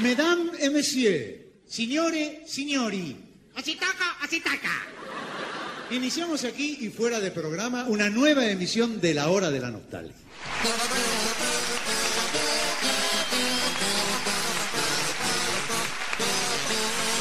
Mesdames 0.00 0.50
et 0.60 0.70
messieurs, 0.70 1.38
signore, 1.66 2.42
signori, 2.46 3.16
Así 3.54 3.74
taca, 3.74 4.16
así 4.22 4.40
taca. 4.40 4.70
iniciamos 5.90 6.44
aquí 6.44 6.78
y 6.80 6.88
fuera 6.88 7.20
de 7.20 7.30
programa 7.30 7.84
una 7.84 8.08
nueva 8.08 8.46
emisión 8.46 9.00
de 9.00 9.12
La 9.12 9.28
Hora 9.28 9.50
de 9.50 9.60
la 9.60 9.70
Nostalgia. 9.70 10.16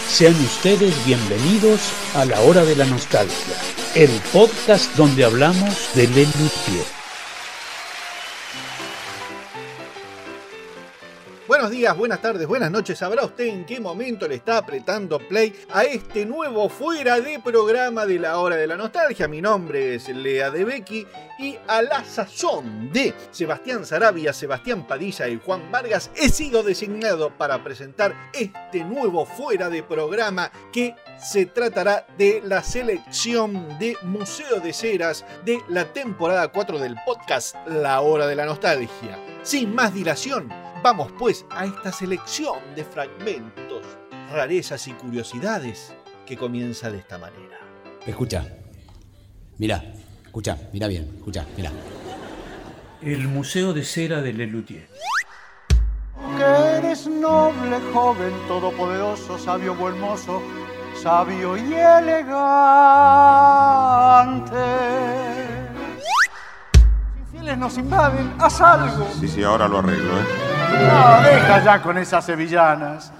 Sean 0.07 0.35
ustedes 0.35 0.93
bienvenidos 1.05 1.81
a 2.15 2.25
la 2.25 2.39
Hora 2.41 2.63
de 2.63 2.75
la 2.75 2.85
Nostalgia, 2.85 3.55
el 3.95 4.09
podcast 4.31 4.95
donde 4.95 5.25
hablamos 5.25 5.89
de 5.95 6.07
Lelutier. 6.07 7.00
Buenos 11.62 11.78
días, 11.78 11.96
buenas 11.96 12.21
tardes, 12.23 12.48
buenas 12.48 12.71
noches. 12.71 12.98
¿Sabrá 12.98 13.23
usted 13.23 13.45
en 13.45 13.66
qué 13.67 13.80
momento 13.80 14.27
le 14.27 14.34
está 14.34 14.58
apretando 14.58 15.20
play 15.20 15.54
a 15.70 15.84
este 15.84 16.26
nuevo 16.26 16.68
fuera 16.70 17.20
de 17.20 17.40
programa 17.40 18.08
de 18.08 18.18
la 18.18 18.40
hora 18.40 18.55
de 18.55 18.66
la 18.66 18.76
nostalgia? 18.76 19.27
Mi 19.27 19.44
nombre 19.44 19.94
es 19.94 20.09
Lea 20.09 20.49
de 20.49 20.66
Becky 20.66 21.05
y 21.38 21.59
a 21.68 21.84
la 21.84 22.04
sazón 22.04 22.91
de 22.91 23.13
Sebastián 23.30 23.85
Sarabia, 23.85 24.34
Sebastián 24.34 24.88
Padilla 24.88 25.27
y 25.27 25.40
Juan 25.40 25.71
Vargas 25.71 26.09
he 26.16 26.30
sido 26.30 26.63
designado 26.63 27.30
para 27.38 27.63
presentar 27.63 28.16
este 28.34 28.84
nuevo 28.84 29.27
fuera 29.27 29.70
de 29.70 29.84
programa 29.84 30.52
que 30.73 30.96
se 31.21 31.45
tratará 31.45 32.05
de 32.17 32.41
la 32.43 32.63
selección 32.63 33.77
de 33.79 33.95
Museo 34.03 34.59
de 34.59 34.73
Ceras 34.73 35.25
de 35.45 35.59
la 35.70 35.85
temporada 35.93 36.48
4 36.49 36.79
del 36.79 36.95
podcast 37.05 37.55
La 37.67 38.02
Hora 38.02 38.27
de 38.27 38.35
la 38.35 38.45
Nostalgia. 38.45 39.17
Sin 39.43 39.73
más 39.73 39.93
dilación, 39.93 40.52
Vamos 40.84 41.12
pues 41.20 41.45
a 41.52 41.65
esta 41.65 41.91
selección 41.91 42.57
de 42.76 42.84
fragmentos, 42.84 43.85
rarezas 44.31 44.88
y 44.88 44.93
curiosidades 44.93 45.93
que 46.26 46.35
comienza 46.35 46.90
de 46.90 46.98
esta 46.98 47.20
manera. 47.20 47.59
Escucha. 48.03 48.48
Mira, 49.59 49.93
escucha, 50.26 50.57
mira 50.74 50.87
bien, 50.87 51.07
escucha, 51.18 51.46
mira. 51.55 51.71
El 53.03 53.27
Museo 53.27 53.74
de 53.74 53.84
Cera 53.84 54.21
de 54.21 54.34
Lelutier. 54.34 54.90
que 56.35 56.43
eres 56.43 57.05
noble, 57.05 57.77
joven, 57.93 58.34
todopoderoso, 58.48 59.37
sabio, 59.37 59.76
buen 59.76 59.99
mozo, 59.99 60.41
sabio 61.02 61.57
y 61.57 61.74
elegante. 61.74 62.21
Si 67.18 67.25
fieles 67.31 67.58
nos 67.58 67.75
invaden, 67.78 68.35
haz 68.40 68.62
algo. 68.62 69.08
Sí, 69.19 69.28
sí, 69.28 69.44
ahora 69.44 69.68
lo 69.68 69.80
arreglo, 69.80 70.13
¿eh? 70.19 70.25
No, 70.72 71.22
deja 71.24 71.63
ya 71.63 71.81
con 71.81 71.97
esas 71.97 72.24
sevillanas. 72.24 73.12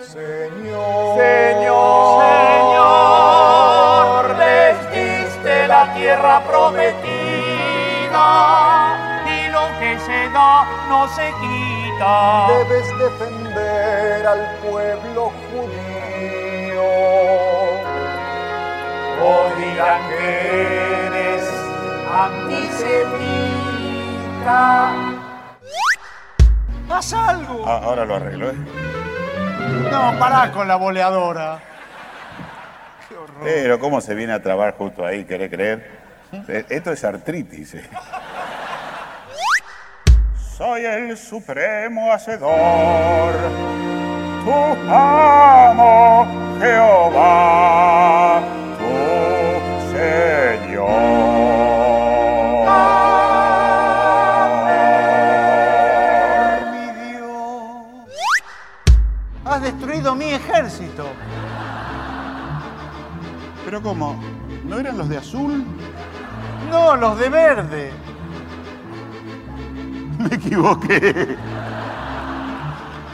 Señor, 0.00 1.18
Señor, 1.18 2.22
Señor, 2.62 4.36
les 4.38 4.76
diste 4.92 5.66
la 5.66 5.92
tierra 5.94 6.40
prometida 6.44 7.02
y 9.26 9.48
lo 9.50 9.66
que 9.80 9.98
se 9.98 10.30
da 10.30 10.64
no 10.88 11.08
se 11.08 11.34
quita. 11.40 12.46
Debes 12.48 12.88
defender 12.98 13.33
al 14.26 14.56
pueblo 14.62 15.32
judío. 15.50 16.84
O 19.22 19.48
dirán 19.56 20.08
que 20.08 21.06
eres 21.06 21.42
antisemita. 24.44 24.92
Haz 26.90 27.12
algo. 27.14 27.64
Ah, 27.66 27.80
ahora 27.82 28.04
lo 28.04 28.16
arreglo, 28.16 28.50
¿eh? 28.50 28.54
No, 29.90 30.18
pará 30.18 30.50
con 30.52 30.68
la 30.68 30.76
boleadora. 30.76 31.58
Pero 33.42 33.78
cómo 33.80 34.00
se 34.00 34.14
viene 34.14 34.32
a 34.32 34.42
trabar 34.42 34.74
justo 34.76 35.04
ahí, 35.04 35.24
¿querés 35.24 35.50
creer? 35.50 35.90
Eh, 36.48 36.64
Esto 36.68 36.92
es 36.92 37.02
artritis. 37.04 37.74
eh. 37.74 37.88
Soy 40.56 40.84
el 40.84 41.16
supremo 41.16 42.12
hacedor, 42.12 43.34
tu 44.44 44.52
amo 44.92 46.26
Jehová, 46.60 48.42
tu 48.78 48.92
Señor. 49.90 50.90
mi 56.72 56.86
Dios. 57.10 57.32
Has 59.44 59.62
destruido 59.62 60.14
mi 60.14 60.32
ejército. 60.32 61.06
Pero 63.64 63.82
¿cómo? 63.82 64.22
¿No 64.64 64.78
eran 64.78 64.98
los 64.98 65.08
de 65.08 65.16
azul? 65.18 65.64
No, 66.70 66.96
los 66.96 67.18
de 67.18 67.28
verde. 67.28 67.92
Me 70.18 70.36
equivoqué. 70.36 71.36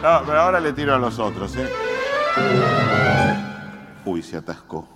No, 0.02 0.22
pero 0.24 0.40
ahora 0.40 0.60
le 0.60 0.72
tiro 0.72 0.94
a 0.94 0.98
los 0.98 1.18
otros, 1.18 1.54
¿eh? 1.56 1.68
Uy, 4.06 4.22
se 4.22 4.38
atascó. 4.38 4.88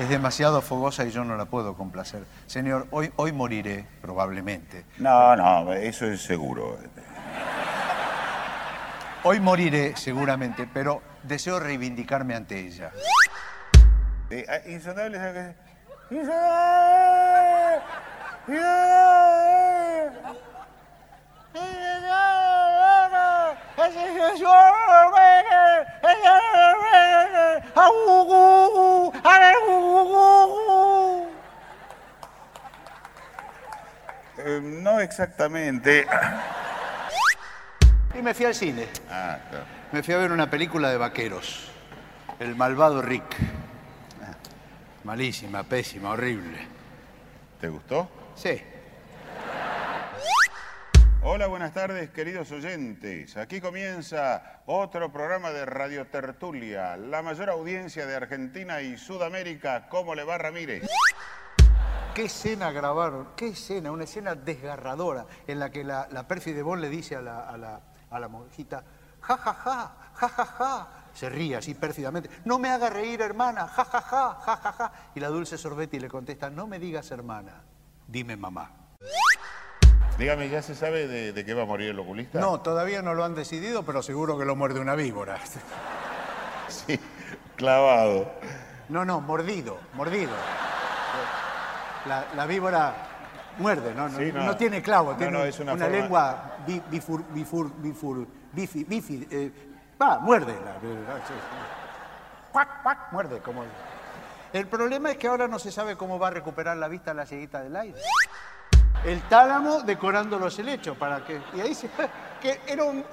Es 0.00 0.08
demasiado 0.08 0.60
fogosa 0.60 1.04
y 1.04 1.10
yo 1.10 1.22
no 1.24 1.36
la 1.36 1.44
puedo 1.44 1.74
complacer. 1.74 2.24
Señor, 2.46 2.88
hoy, 2.90 3.12
hoy 3.16 3.32
moriré, 3.32 3.86
probablemente. 4.00 4.84
No, 4.98 5.36
no, 5.36 5.72
eso 5.72 6.06
es 6.06 6.20
seguro. 6.20 6.78
Hoy 9.22 9.38
moriré, 9.38 9.96
seguramente, 9.96 10.68
pero 10.72 11.02
deseo 11.22 11.60
reivindicarme 11.60 12.34
ante 12.34 12.58
ella. 12.66 12.90
Eh, 14.30 14.44
ah, 14.48 14.68
insondables. 14.68 15.20
¿sabes 15.20 15.54
qué? 16.10 16.16
Insondables. 16.16 17.82
Insondables. 18.48 19.27
Eh, 34.38 34.60
no 34.62 35.00
exactamente. 35.00 36.06
Y 38.18 38.22
me 38.22 38.34
fui 38.34 38.46
al 38.46 38.54
cine. 38.54 38.86
Ah, 39.10 39.38
claro. 39.50 39.64
Me 39.92 40.02
fui 40.02 40.14
a 40.14 40.18
ver 40.18 40.32
una 40.32 40.48
película 40.50 40.90
de 40.90 40.96
vaqueros. 40.96 41.70
El 42.38 42.54
malvado 42.56 43.02
Rick. 43.02 43.36
Ah, 44.22 44.34
Malísima, 45.04 45.64
pésima, 45.64 46.10
horrible. 46.10 46.58
¿Te 47.60 47.68
gustó? 47.68 48.08
Sí. 48.36 48.62
Hola, 51.30 51.46
buenas 51.46 51.74
tardes, 51.74 52.08
queridos 52.08 52.50
oyentes. 52.52 53.36
Aquí 53.36 53.60
comienza 53.60 54.62
otro 54.64 55.12
programa 55.12 55.50
de 55.50 55.66
Radio 55.66 56.06
Tertulia, 56.06 56.96
la 56.96 57.20
mayor 57.20 57.50
audiencia 57.50 58.06
de 58.06 58.16
Argentina 58.16 58.80
y 58.80 58.96
Sudamérica. 58.96 59.90
¿Cómo 59.90 60.14
le 60.14 60.24
va 60.24 60.38
Ramírez? 60.38 60.88
¿Qué 62.14 62.24
escena 62.24 62.72
grabaron? 62.72 63.28
¿Qué 63.36 63.48
escena? 63.48 63.92
Una 63.92 64.04
escena 64.04 64.36
desgarradora 64.36 65.26
en 65.46 65.58
la 65.58 65.68
que 65.68 65.84
la, 65.84 66.08
la 66.10 66.26
pérfide 66.26 66.62
Bond 66.62 66.80
le 66.80 66.88
dice 66.88 67.16
a 67.16 67.20
la, 67.20 67.40
a 67.40 67.58
la, 67.58 67.82
a 68.08 68.18
la 68.18 68.28
monjita, 68.28 68.82
ja, 69.20 69.36
ja, 69.36 69.52
ja, 69.52 69.96
ja, 70.14 70.28
ja, 70.30 70.44
ja. 70.46 70.88
Se 71.12 71.28
ríe 71.28 71.56
así 71.56 71.74
pérfidamente. 71.74 72.30
No 72.46 72.58
me 72.58 72.70
haga 72.70 72.88
reír, 72.88 73.20
hermana, 73.20 73.68
ja, 73.68 73.84
ja, 73.84 74.00
ja, 74.00 74.38
ja, 74.46 74.56
ja, 74.56 74.72
ja. 74.72 74.92
Y 75.14 75.20
la 75.20 75.28
dulce 75.28 75.58
Sorbetti 75.58 76.00
le 76.00 76.08
contesta, 76.08 76.48
no 76.48 76.66
me 76.66 76.78
digas 76.78 77.10
hermana, 77.10 77.64
dime 78.06 78.34
mamá. 78.34 78.77
Dígame, 80.18 80.48
¿ya 80.48 80.62
se 80.62 80.74
sabe 80.74 81.06
de, 81.06 81.32
de 81.32 81.44
qué 81.44 81.54
va 81.54 81.62
a 81.62 81.66
morir 81.66 81.90
el 81.90 81.98
oculista? 81.98 82.40
No, 82.40 82.60
todavía 82.60 83.02
no 83.02 83.14
lo 83.14 83.24
han 83.24 83.34
decidido, 83.36 83.84
pero 83.84 84.02
seguro 84.02 84.36
que 84.36 84.44
lo 84.44 84.56
muerde 84.56 84.80
una 84.80 84.94
víbora. 84.94 85.38
Sí, 86.68 87.00
clavado. 87.56 88.30
No, 88.90 89.06
no, 89.06 89.22
mordido, 89.22 89.78
mordido. 89.94 90.32
La, 92.04 92.26
la 92.36 92.44
víbora 92.44 92.94
muerde, 93.56 93.94
¿no? 93.94 94.06
No, 94.10 94.18
Sí, 94.18 94.30
no. 94.32 94.44
no 94.44 94.56
tiene 94.58 94.82
clavo, 94.82 95.12
No, 95.12 95.16
tiene 95.16 95.32
no, 95.32 95.44
es 95.44 95.58
una 95.60 95.72
forma- 95.72 95.88
lengua 95.88 96.56
bi- 96.66 96.82
bifur, 96.90 97.24
bifur, 97.32 97.72
bifur, 97.80 98.26
bifi, 98.52 98.84
bifi, 98.84 99.26
eh, 99.30 99.50
va, 100.00 100.18
muerde. 100.18 100.52
la- 100.62 100.72
la- 100.74 101.18
sí, 101.26 101.32
sí. 101.32 102.50
Cuac, 102.52 102.82
cuac, 102.82 103.12
muerde, 103.12 103.38
como... 103.40 103.64
El 104.52 104.66
problema 104.66 105.10
es 105.12 105.16
que 105.16 105.28
ahora 105.28 105.48
no 105.48 105.58
se 105.58 105.72
sabe 105.72 105.96
cómo 105.96 106.18
va 106.18 106.28
a 106.28 106.32
recuperar 106.32 106.76
la 106.76 106.88
vista 106.88 107.14
la 107.14 107.24
cieguita 107.24 107.62
del 107.62 107.76
aire 107.76 107.98
el 109.04 109.22
tálamo 109.22 109.82
decorando 109.82 110.38
los 110.38 110.58
helechos 110.58 110.96
para 110.96 111.24
que. 111.24 111.40
Y 111.54 111.60
ahí 111.60 111.74
se, 111.74 111.88
que 112.40 112.60
era 112.66 112.84
un, 112.84 113.04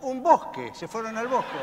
un, 0.00 0.22
bosque, 0.22 0.72
se 0.74 0.88
fueron 0.88 1.16
al 1.16 1.28
bosque. 1.28 1.56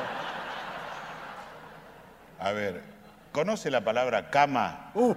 A 2.39 2.51
ver, 2.51 2.83
¿conoce 3.31 3.71
la 3.71 3.81
palabra 3.81 4.29
cama? 4.29 4.91
Uh. 4.94 5.15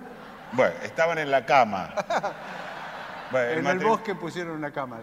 Bueno, 0.53 0.75
estaban 0.83 1.19
en 1.19 1.31
la 1.31 1.45
cama. 1.45 1.95
En 3.33 3.65
el 3.65 3.79
bosque 3.79 4.17
pusieron 4.17 4.57
una 4.57 4.73
cama. 4.73 4.99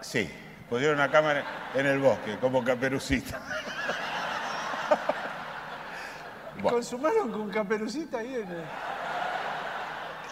Sí, 0.00 0.30
pusieron 0.68 0.94
una 1.00 1.10
cama 1.10 1.34
en 1.74 1.84
el 1.84 1.98
bosque, 1.98 2.38
como 2.38 2.62
caperucita. 2.62 3.40
Consumaron 6.62 7.32
con 7.32 7.50
caperucita 7.50 8.22
y 8.22 8.36
en 8.36 8.48
el... 8.48 8.64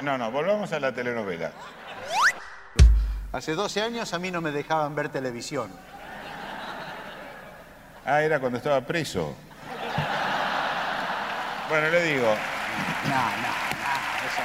No, 0.05 0.19
no, 0.19 0.31
volvamos 0.31 0.71
a 0.73 0.79
la 0.81 0.93
telenovela. 0.93 1.51
Hace 3.33 3.55
12 3.55 3.81
años 3.81 4.13
a 4.13 4.19
mí 4.19 4.31
no 4.31 4.43
me 4.43 4.51
dejaban 4.53 4.95
ver 4.95 5.09
televisión. 5.09 5.71
Ah, 8.05 8.21
era 8.21 8.39
cuando 8.39 8.59
estaba 8.59 8.83
preso. 8.83 9.35
Bueno, 11.71 11.89
le 11.89 12.03
digo, 12.03 12.27
No, 13.09 13.15
no, 13.15 13.49
no, 13.81 13.95
eso 14.27 14.43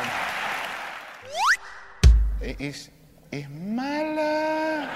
no. 2.40 2.46
e- 2.48 2.56
es, 2.70 2.90
es 3.30 3.50
mala. 3.50 4.88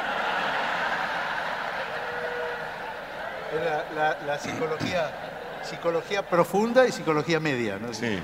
Es 3.54 3.62
la, 3.66 3.84
la- 3.94 4.18
la 4.26 4.40
psicología, 4.40 5.12
psicología 5.64 6.26
profunda 6.30 6.88
y 6.88 6.94
psicología 6.94 7.42
media, 7.42 7.78
¿no? 7.80 7.94
Sí, 7.94 8.18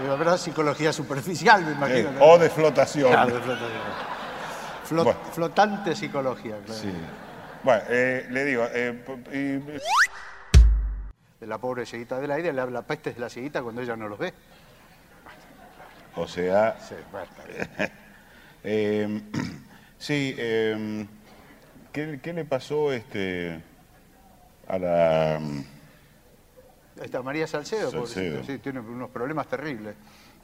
Pero 0.00 0.12
habrá 0.14 0.38
psicología 0.38 0.94
superficial, 0.94 1.62
me 1.62 1.72
imagino. 1.72 2.10
¿no? 2.12 2.24
O 2.24 2.38
de 2.38 2.48
flotación. 2.48 3.10
Claro, 3.10 3.34
de 3.34 3.40
flotación. 3.42 3.70
Flot- 4.88 5.04
Bueno. 5.04 5.20
Flotante 5.32 5.94
psicología, 5.94 6.56
claro. 6.64 6.80
Sí. 6.80 6.90
Bueno, 7.62 7.82
eh, 7.90 8.26
le 8.30 8.44
digo, 8.46 8.66
eh, 8.72 9.04
y- 9.30 9.78
De 11.40 11.46
la 11.46 11.58
pobre 11.58 11.84
cieguita 11.84 12.18
del 12.18 12.30
aire 12.30 12.50
le 12.54 12.60
habla 12.62 12.80
pestes 12.82 13.14
de 13.14 13.20
la 13.20 13.28
cieguita 13.28 13.62
cuando 13.62 13.82
ella 13.82 13.94
no 13.94 14.08
los 14.08 14.18
ve. 14.18 14.32
o 16.16 16.26
sea, 16.26 16.78
Sí, 16.80 16.94
eh, 18.64 19.22
sí, 19.98 20.34
eh, 20.38 21.06
¿qué, 21.92 22.20
qué 22.22 22.32
le 22.32 22.46
pasó 22.46 22.90
este 22.90 23.62
a 24.66 24.78
la 24.78 25.40
Esta 27.00 27.22
María 27.22 27.46
Salcedo, 27.46 27.90
Salcedo. 27.90 28.44
sí, 28.44 28.58
tiene 28.58 28.80
unos 28.80 29.10
problemas 29.10 29.46
terribles. 29.46 29.94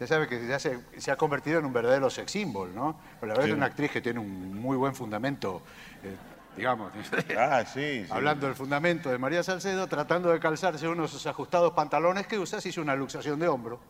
Ya 0.01 0.07
sabe 0.07 0.27
que 0.27 0.47
ya 0.47 0.59
se, 0.59 0.79
se 0.99 1.11
ha 1.11 1.17
convertido 1.17 1.59
en 1.59 1.65
un 1.65 1.73
verdadero 1.73 2.11
sex 2.11 2.31
symbol, 2.31 2.75
¿no? 2.75 2.99
Pero 3.21 3.29
la 3.29 3.35
verdad 3.35 3.45
Sí. 3.45 3.51
es 3.51 3.57
una 3.57 3.67
actriz 3.67 3.91
que 3.91 4.01
tiene 4.01 4.21
un 4.21 4.55
muy 4.61 4.77
buen 4.77 4.95
fundamento, 4.95 5.63
eh, 6.03 6.15
digamos. 6.57 6.93
Ah, 7.39 7.65
sí, 7.65 8.05
sí. 8.05 8.09
Hablando 8.11 8.47
del 8.47 8.55
fundamento 8.57 9.11
de 9.11 9.19
María 9.19 9.43
Salcedo, 9.43 9.87
tratando 9.87 10.31
de 10.31 10.39
calzarse 10.41 10.87
unos 10.89 11.11
de 11.13 11.17
esos 11.17 11.27
ajustados 11.27 11.73
pantalones 11.73 12.27
que 12.27 12.39
usa, 12.39 12.61
se 12.61 12.69
hizo 12.71 12.81
una 12.83 12.95
luxación 12.95 13.39
de 13.39 13.49
hombro. 13.49 13.81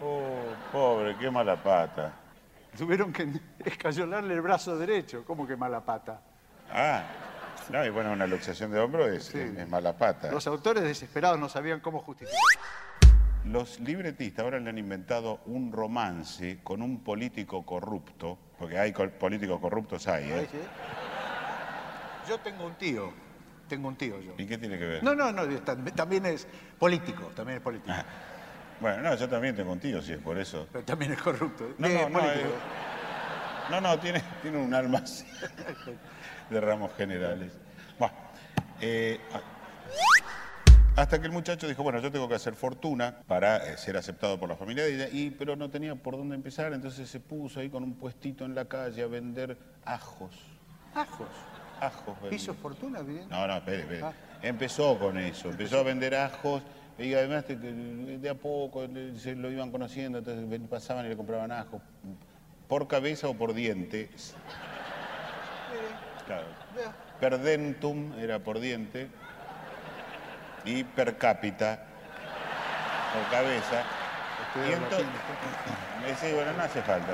Oh, 0.00 0.26
pobre, 0.72 1.16
qué 1.18 1.30
mala 1.30 1.62
pata. 1.62 2.12
Tuvieron 2.76 3.12
que 3.12 3.28
escayolarle 3.64 4.34
el 4.34 4.40
brazo 4.40 4.76
derecho, 4.76 5.24
como 5.24 5.46
que 5.46 5.56
mala 5.56 5.80
pata. 5.80 6.20
Ah, 6.72 7.02
no, 7.70 7.84
y 7.84 7.90
bueno, 7.90 8.12
una 8.12 8.26
luxación 8.26 8.70
de 8.70 8.80
hombro 8.80 9.08
es, 9.12 9.24
Sí. 9.24 9.38
es- 9.38 9.56
es 9.58 9.68
mala 9.68 9.96
pata. 9.96 10.30
Los 10.30 10.46
autores 10.46 10.82
desesperados 10.82 11.38
no 11.38 11.48
sabían 11.48 11.80
cómo 11.80 12.00
justificar. 12.00 12.38
Los 13.44 13.80
libretistas 13.80 14.44
ahora 14.44 14.60
le 14.60 14.70
han 14.70 14.78
inventado 14.78 15.40
un 15.46 15.72
romance 15.72 16.60
con 16.62 16.80
un 16.80 17.00
político 17.02 17.64
corrupto, 17.66 18.38
porque 18.58 18.78
hay 18.78 18.92
políticos 18.92 19.60
corruptos, 19.60 20.06
hay, 20.06 20.30
¿eh? 20.30 20.48
Sí. 20.50 20.58
Yo 22.28 22.38
tengo 22.38 22.66
un 22.66 22.74
tío, 22.76 23.12
tengo 23.68 23.88
un 23.88 23.96
tío 23.96 24.20
yo. 24.20 24.34
¿Y 24.38 24.46
qué 24.46 24.58
tiene 24.58 24.78
que 24.78 24.84
ver? 24.84 25.02
No, 25.02 25.14
no, 25.14 25.32
no, 25.32 25.42
tam- 25.44 25.92
también 25.92 26.26
es 26.26 26.46
político, 26.78 27.24
también 27.34 27.58
es 27.58 27.62
político. 27.64 27.92
Ah. 27.92 28.04
Bueno, 28.80 29.02
no, 29.02 29.14
yo 29.16 29.28
también 29.28 29.54
tengo 29.56 29.72
un 29.72 29.80
tío, 29.80 30.00
si 30.02 30.12
es 30.12 30.18
por 30.18 30.38
eso. 30.38 30.68
Pero 30.72 30.84
también 30.84 31.12
es 31.12 31.20
corrupto. 31.22 31.68
No, 31.78 31.86
Eh, 31.88 31.98
no, 32.02 32.08
no, 32.10 32.18
político. 32.20 32.48
eh, 32.48 32.52
no, 33.72 33.80
no, 33.80 33.98
tiene, 33.98 34.22
tiene 34.42 34.58
un 34.58 34.74
alma 34.74 34.98
así, 34.98 35.24
de 36.50 36.60
ramos 36.60 36.92
generales. 36.94 37.52
Bueno, 37.98 38.14
eh, 38.82 39.18
hasta 40.94 41.18
que 41.18 41.26
el 41.26 41.32
muchacho 41.32 41.66
dijo, 41.66 41.82
bueno, 41.82 41.98
yo 42.00 42.12
tengo 42.12 42.28
que 42.28 42.34
hacer 42.34 42.54
fortuna 42.54 43.16
para 43.26 43.72
eh, 43.72 43.78
ser 43.78 43.96
aceptado 43.96 44.38
por 44.38 44.50
la 44.50 44.56
familia 44.56 44.84
de 44.84 44.94
ella, 44.94 45.08
y, 45.10 45.30
pero 45.30 45.56
no 45.56 45.70
tenía 45.70 45.94
por 45.94 46.18
dónde 46.18 46.34
empezar, 46.34 46.74
entonces 46.74 47.08
se 47.08 47.18
puso 47.18 47.60
ahí 47.60 47.70
con 47.70 47.82
un 47.82 47.94
puestito 47.94 48.44
en 48.44 48.54
la 48.54 48.66
calle 48.66 49.02
a 49.02 49.06
vender 49.06 49.56
ajos. 49.86 50.34
Ajos. 50.94 51.28
Ajos. 51.80 52.20
vendía. 52.20 52.36
¿Hizo 52.36 52.52
fortuna, 52.52 53.00
bien? 53.00 53.26
No, 53.30 53.46
no, 53.46 53.56
espere, 53.56 53.80
espere. 53.80 54.02
Ah. 54.02 54.12
Empezó 54.42 54.98
con 54.98 55.16
eso, 55.16 55.48
empezó 55.48 55.78
a 55.78 55.82
vender 55.82 56.14
ajos 56.14 56.62
y 56.98 57.14
además 57.14 57.48
de, 57.48 57.56
de 57.56 58.28
a 58.28 58.34
poco 58.34 58.86
se 59.16 59.34
lo 59.34 59.50
iban 59.50 59.70
conociendo, 59.70 60.18
entonces 60.18 60.60
pasaban 60.68 61.06
y 61.06 61.08
le 61.08 61.16
compraban 61.16 61.50
ajos 61.52 61.80
por 62.68 62.88
cabeza 62.88 63.28
o 63.28 63.34
por 63.34 63.54
diente. 63.54 64.10
Claro. 66.26 66.46
Vea. 66.74 66.92
Per 67.20 67.38
dentum 67.38 68.14
era 68.18 68.40
por 68.40 68.58
diente 68.58 69.08
y 70.64 70.84
per 70.84 71.18
cápita 71.18 71.86
por 73.12 73.30
cabeza. 73.30 73.84
Y 74.68 74.72
entonces, 74.72 75.06
sí, 76.20 76.32
bueno, 76.34 76.52
no 76.52 76.62
hace 76.62 76.82
falta. 76.82 77.12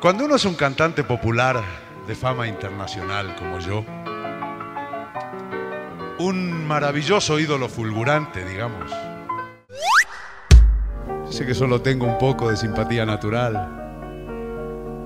Cuando 0.00 0.26
uno 0.26 0.36
es 0.36 0.44
un 0.44 0.54
cantante 0.54 1.02
popular 1.02 1.62
de 2.06 2.14
fama 2.14 2.46
internacional 2.46 3.34
como 3.36 3.58
yo, 3.58 3.84
un 6.18 6.66
maravilloso 6.66 7.38
ídolo 7.38 7.68
fulgurante, 7.68 8.44
digamos. 8.44 8.90
Yo 11.26 11.32
sé 11.32 11.46
que 11.46 11.54
solo 11.54 11.80
tengo 11.82 12.06
un 12.06 12.18
poco 12.18 12.50
de 12.50 12.56
simpatía 12.56 13.04
natural, 13.04 13.83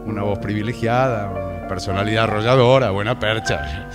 una 0.09 0.23
voz 0.23 0.39
privilegiada, 0.39 1.69
personalidad 1.69 2.25
arrolladora, 2.25 2.91
buena 2.91 3.19
percha. 3.19 3.91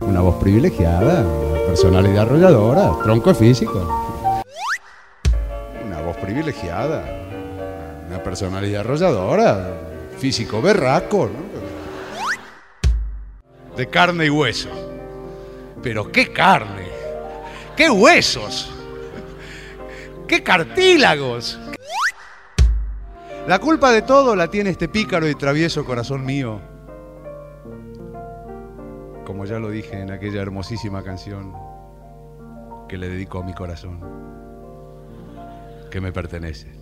Una 0.00 0.20
voz 0.20 0.42
privilegiada, 0.42 1.24
personalidad 1.68 2.22
arrolladora, 2.22 2.90
tronco 3.04 3.32
físico. 3.32 4.42
Una 5.86 6.00
voz 6.00 6.16
privilegiada, 6.16 7.04
una 8.08 8.20
personalidad 8.24 8.80
arrolladora, 8.80 9.80
físico 10.18 10.60
berraco, 10.60 11.30
¿no? 11.32 11.54
De 13.76 13.88
carne 13.88 14.26
y 14.26 14.30
hueso. 14.30 14.68
Pero 15.80 16.10
qué 16.10 16.32
carne, 16.32 16.88
qué 17.76 17.88
huesos, 17.88 18.68
qué 20.26 20.42
cartílagos. 20.42 21.60
La 23.46 23.58
culpa 23.58 23.90
de 23.90 24.00
todo 24.00 24.34
la 24.36 24.48
tiene 24.48 24.70
este 24.70 24.88
pícaro 24.88 25.28
y 25.28 25.34
travieso 25.34 25.84
corazón 25.84 26.24
mío. 26.24 26.62
Como 29.26 29.44
ya 29.44 29.58
lo 29.58 29.68
dije 29.68 30.00
en 30.00 30.10
aquella 30.10 30.40
hermosísima 30.40 31.02
canción 31.02 31.52
que 32.88 32.96
le 32.96 33.10
dedico 33.10 33.40
a 33.40 33.44
mi 33.44 33.52
corazón, 33.52 34.00
que 35.90 36.00
me 36.00 36.10
pertenece. 36.10 36.72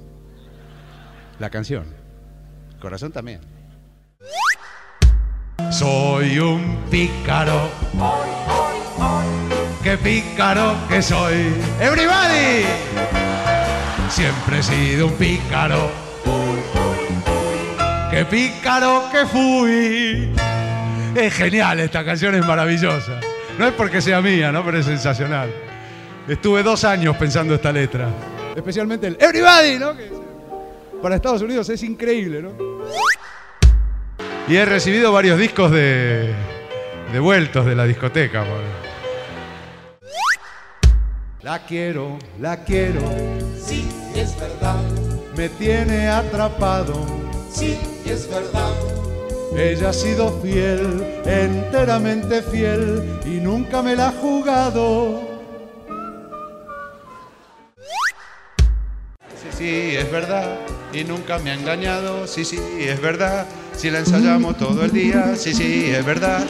La 1.40 1.50
canción. 1.50 1.85
Corazón 2.81 3.11
también. 3.11 3.40
Soy 5.73 6.38
un 6.38 6.76
pícaro. 6.88 7.61
Qué 9.83 9.99
pícaro 9.99 10.76
que 10.88 11.02
soy. 11.02 11.54
Everybody. 11.81 12.66
Siempre 14.11 14.61
he 14.61 14.62
sido 14.62 15.07
un 15.09 15.14
pícaro. 15.14 16.01
Qué 18.12 18.25
pícaro 18.26 19.04
que 19.11 19.25
fui. 19.26 20.31
Es 21.16 21.33
genial, 21.35 21.81
esta 21.81 22.04
canción 22.04 22.35
es 22.35 22.45
maravillosa. 22.47 23.19
No 23.59 23.66
es 23.66 23.73
porque 23.73 24.02
sea 24.02 24.21
mía, 24.21 24.52
¿no? 24.52 24.62
Pero 24.64 24.78
es 24.78 24.85
sensacional. 24.87 25.50
Estuve 26.28 26.62
dos 26.62 26.85
años 26.85 27.16
pensando 27.16 27.54
esta 27.54 27.73
letra. 27.73 28.09
Especialmente 28.54 29.07
el 29.07 29.16
Everybody, 29.19 29.78
¿no? 29.78 29.97
Que 29.97 30.11
para 31.00 31.16
Estados 31.16 31.40
Unidos 31.42 31.69
es 31.71 31.83
increíble, 31.83 32.42
¿no? 32.42 32.52
Y 34.47 34.57
he 34.57 34.64
recibido 34.66 35.11
varios 35.11 35.38
discos 35.38 35.71
de 35.71 36.35
devueltos 37.12 37.64
de 37.64 37.75
la 37.75 37.85
discoteca. 37.87 38.45
La 41.42 41.61
quiero, 41.64 42.19
la 42.40 42.62
quiero. 42.62 43.00
Sí, 43.59 43.88
es 44.14 44.38
verdad, 44.38 44.76
Me 45.37 45.49
tiene 45.49 46.09
atrapado. 46.09 46.95
sí, 47.50 47.78
es 48.11 48.28
verdad. 48.28 48.73
Ella 49.56 49.90
ha 49.90 49.92
sido 49.92 50.40
fiel, 50.40 51.04
enteramente 51.26 52.42
fiel 52.42 53.21
y 53.26 53.40
nunca 53.40 53.82
me 53.82 53.94
la 53.94 54.09
ha 54.09 54.12
jugado. 54.12 55.28
Sí, 59.42 59.49
sí, 59.59 59.97
es 59.97 60.11
verdad 60.11 60.56
y 60.92 61.04
nunca 61.04 61.38
me 61.38 61.50
ha 61.50 61.54
engañado. 61.54 62.26
Sí, 62.26 62.44
sí, 62.44 62.59
es 62.78 63.00
verdad. 63.00 63.47
Si 63.76 63.90
la 63.90 63.99
ensayamos 63.99 64.56
todo 64.56 64.85
el 64.85 64.92
día, 64.92 65.35
sí, 65.37 65.54
sí, 65.54 65.90
es 65.90 66.04
verdad. 66.04 66.44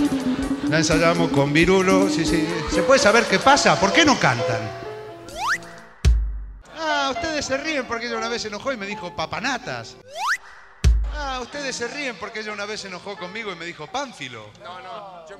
La 0.68 0.78
ensayamos 0.78 1.30
con 1.30 1.52
virulo, 1.52 2.08
sí, 2.08 2.24
sí. 2.24 2.46
¿Se 2.72 2.82
puede 2.82 3.00
saber 3.00 3.24
qué 3.24 3.38
pasa? 3.38 3.78
¿Por 3.78 3.92
qué 3.92 4.04
no 4.04 4.18
cantan? 4.18 4.60
Ah, 6.78 7.10
ustedes 7.14 7.44
se 7.44 7.56
ríen 7.56 7.84
porque 7.86 8.06
ella 8.06 8.16
una 8.16 8.28
vez 8.28 8.42
se 8.42 8.48
enojó 8.48 8.72
y 8.72 8.76
me 8.76 8.86
dijo 8.86 9.14
papanatas. 9.14 9.96
Ah, 11.14 11.38
ustedes 11.42 11.76
se 11.76 11.88
ríen 11.88 12.16
porque 12.16 12.40
ella 12.40 12.52
una 12.52 12.64
vez 12.66 12.80
se 12.80 12.88
enojó 12.88 13.16
conmigo 13.16 13.52
y 13.52 13.56
me 13.56 13.64
dijo 13.64 13.86
Pánfilo. 13.86 14.46
No, 14.62 14.80
no, 14.80 15.28
yo, 15.28 15.36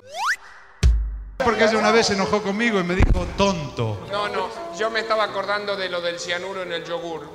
Porque 1.39 1.65
ella 1.65 1.79
una 1.79 1.91
vez 1.91 2.07
se 2.07 2.15
enojó 2.15 2.43
conmigo 2.43 2.79
y 2.79 2.85
me 2.85 2.95
dijo 2.95 3.27
tonto. 3.37 4.07
no, 4.11 4.29
no, 4.29 4.49
yo 4.77 4.91
me 4.91 5.01
estaba 5.01 5.25
acordando 5.25 5.77
de 5.77 5.89
lo 5.89 6.01
del 6.01 6.19
cianuro 6.21 6.63
en 6.63 6.73
el 6.73 6.85
yogur. 6.85 7.31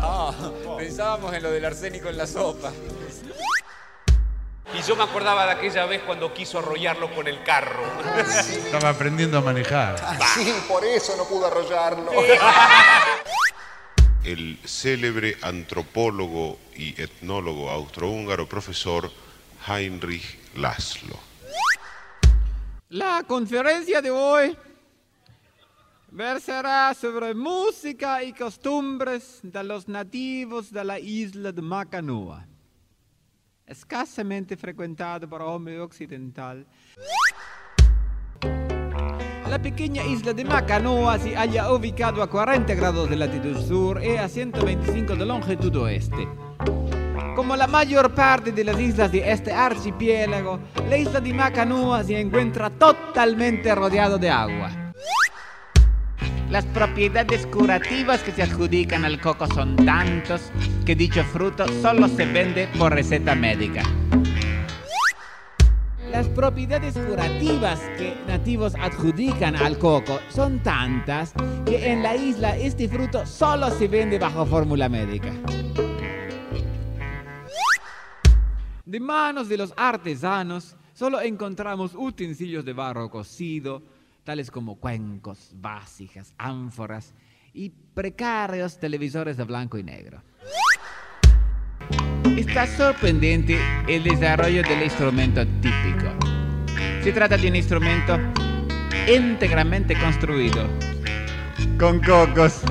Ah, 0.00 0.32
pensábamos 0.76 1.32
en 1.34 1.42
lo 1.42 1.50
del 1.50 1.64
arsénico 1.64 2.08
en 2.08 2.16
la 2.18 2.26
sopa. 2.26 2.70
Y 4.74 4.82
yo 4.82 4.94
me 4.96 5.02
acordaba 5.02 5.46
de 5.46 5.52
aquella 5.52 5.86
vez 5.86 6.02
cuando 6.02 6.32
quiso 6.34 6.58
arrollarlo 6.58 7.12
con 7.14 7.26
el 7.26 7.42
carro. 7.42 7.82
Estaba 8.28 8.90
aprendiendo 8.90 9.38
a 9.38 9.40
manejar. 9.40 9.96
Sí, 10.34 10.54
por 10.68 10.84
eso 10.84 11.16
no 11.16 11.24
pudo 11.24 11.46
arrollarlo. 11.46 12.12
El 14.28 14.58
célebre 14.62 15.38
antropólogo 15.40 16.58
y 16.76 16.90
etnólogo 17.00 17.70
austrohúngaro 17.70 18.46
profesor 18.46 19.10
Heinrich 19.66 20.38
Laszlo. 20.54 21.18
La 22.90 23.24
conferencia 23.26 24.02
de 24.02 24.10
hoy 24.10 24.54
versará 26.10 26.92
sobre 26.92 27.32
música 27.32 28.22
y 28.22 28.34
costumbres 28.34 29.40
de 29.42 29.64
los 29.64 29.88
nativos 29.88 30.70
de 30.70 30.84
la 30.84 30.98
isla 30.98 31.50
de 31.50 31.62
Macanua, 31.62 32.46
escasamente 33.64 34.58
frecuentada 34.58 35.26
por 35.26 35.40
hombre 35.40 35.80
occidental. 35.80 36.66
La 39.48 39.58
pequeña 39.58 40.04
isla 40.04 40.34
de 40.34 40.44
Macanua 40.44 41.18
se 41.18 41.34
halla 41.34 41.72
ubicado 41.72 42.22
a 42.22 42.28
40 42.28 42.74
grados 42.74 43.08
de 43.08 43.16
latitud 43.16 43.56
sur 43.66 44.02
y 44.04 44.16
a 44.16 44.28
125 44.28 45.16
de 45.16 45.24
longitud 45.24 45.74
oeste. 45.76 46.28
Como 47.34 47.56
la 47.56 47.66
mayor 47.66 48.14
parte 48.14 48.52
de 48.52 48.62
las 48.62 48.78
islas 48.78 49.10
de 49.10 49.30
este 49.30 49.50
archipiélago, 49.50 50.60
la 50.90 50.98
isla 50.98 51.20
de 51.20 51.32
Macanua 51.32 52.04
se 52.04 52.20
encuentra 52.20 52.68
totalmente 52.68 53.74
rodeado 53.74 54.18
de 54.18 54.28
agua. 54.28 54.70
Las 56.50 56.66
propiedades 56.66 57.46
curativas 57.46 58.22
que 58.22 58.32
se 58.32 58.42
adjudican 58.42 59.06
al 59.06 59.18
coco 59.18 59.46
son 59.46 59.76
tantos 59.76 60.50
que 60.84 60.94
dicho 60.94 61.24
fruto 61.24 61.66
solo 61.80 62.06
se 62.08 62.26
vende 62.26 62.68
por 62.78 62.92
receta 62.92 63.34
médica. 63.34 63.82
Las 66.10 66.26
propiedades 66.28 66.94
curativas 66.94 67.80
que 67.98 68.16
nativos 68.26 68.74
adjudican 68.74 69.54
al 69.54 69.78
coco 69.78 70.18
son 70.30 70.62
tantas 70.62 71.34
que 71.66 71.92
en 71.92 72.02
la 72.02 72.16
isla 72.16 72.56
este 72.56 72.88
fruto 72.88 73.26
solo 73.26 73.70
se 73.70 73.88
vende 73.88 74.18
bajo 74.18 74.46
fórmula 74.46 74.88
médica. 74.88 75.32
De 78.86 79.00
manos 79.00 79.50
de 79.50 79.58
los 79.58 79.74
artesanos 79.76 80.76
solo 80.94 81.20
encontramos 81.20 81.94
utensilios 81.94 82.64
de 82.64 82.72
barro 82.72 83.10
cocido, 83.10 83.82
tales 84.24 84.50
como 84.50 84.76
cuencos, 84.76 85.52
vasijas, 85.56 86.32
ánforas 86.38 87.14
y 87.52 87.68
precarios 87.68 88.78
televisores 88.78 89.36
de 89.36 89.44
blanco 89.44 89.76
y 89.76 89.82
negro. 89.82 90.22
Está 92.38 92.68
sorprendente 92.68 93.58
el 93.88 94.04
desarrollo 94.04 94.62
del 94.62 94.84
instrumento 94.84 95.44
típico. 95.60 96.06
Se 97.02 97.10
trata 97.10 97.36
de 97.36 97.48
un 97.48 97.56
instrumento 97.56 98.16
íntegramente 99.12 99.98
construido 99.98 100.68
con 101.80 101.98
cocos. 102.00 102.62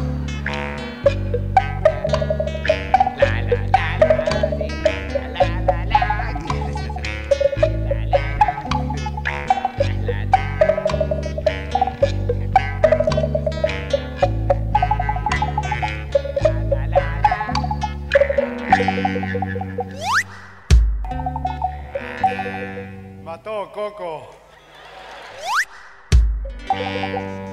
Mató, 23.38 23.72
Coco. 23.72 24.30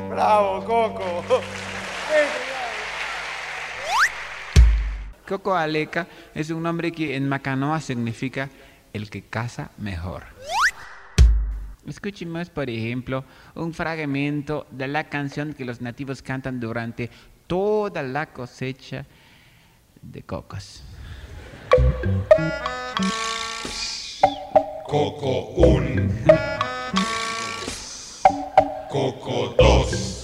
Bravo, 0.09 0.64
Coco. 0.64 1.23
Coco 5.29 5.55
Aleca 5.55 6.07
es 6.35 6.49
un 6.49 6.62
nombre 6.62 6.91
que 6.91 7.14
en 7.14 7.29
Macanoa 7.29 7.83
significa 7.83 8.49
el 8.95 9.11
que 9.11 9.25
caza 9.25 9.73
mejor. 9.76 10.23
Escuchemos, 11.87 12.49
por 12.49 12.71
ejemplo, 12.71 13.26
un 13.55 13.75
fragmento 13.75 14.67
de 14.71 14.88
la 14.88 15.05
canción 15.11 15.53
que 15.53 15.67
los 15.67 15.83
nativos 15.83 16.23
cantan 16.23 16.61
durante 16.61 17.11
toda 17.47 18.03
la 18.03 18.33
cosecha 18.33 19.05
de 20.00 20.23
cocos. 20.23 20.83
Coco 24.94 25.50
1. 25.56 26.08
Coco 28.88 29.54
2. 29.58 30.22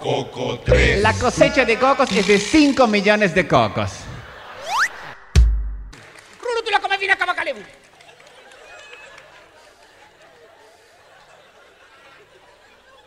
Coco 0.00 0.58
3. 0.64 1.02
La 1.02 1.12
cosecha 1.12 1.66
de 1.66 1.78
cocos 1.78 2.10
es 2.12 2.26
de 2.26 2.38
5 2.38 2.86
millones 2.86 3.34
de 3.34 3.46
cocos. 3.46 3.92
Rulutula 6.40 6.80
come 6.80 6.96
vina 6.96 7.14
kabakalebu. 7.14 7.60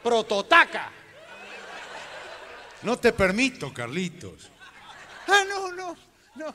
Prototaca. 0.03 0.91
No 2.84 3.00
te 3.00 3.12
permito, 3.13 3.74
Carlitos. 3.74 4.51
Ah, 5.27 5.43
no, 5.50 5.72
no, 5.72 5.98
no. 6.36 6.53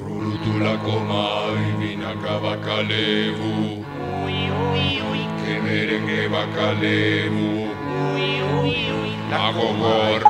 Rulutulako 0.00 0.94
mai 1.08 1.66
binaka 1.80 2.34
bakalebu 2.44 3.52
Ui, 4.24 4.38
ui, 4.50 4.86
ui. 5.10 5.22
Kemerenge 5.40 6.28
bakalebu 6.32 7.48
Ui, 8.12 8.28
ui, 8.42 8.74
ui. 8.98 9.12
Nago 9.30 9.68
gor 9.80 10.20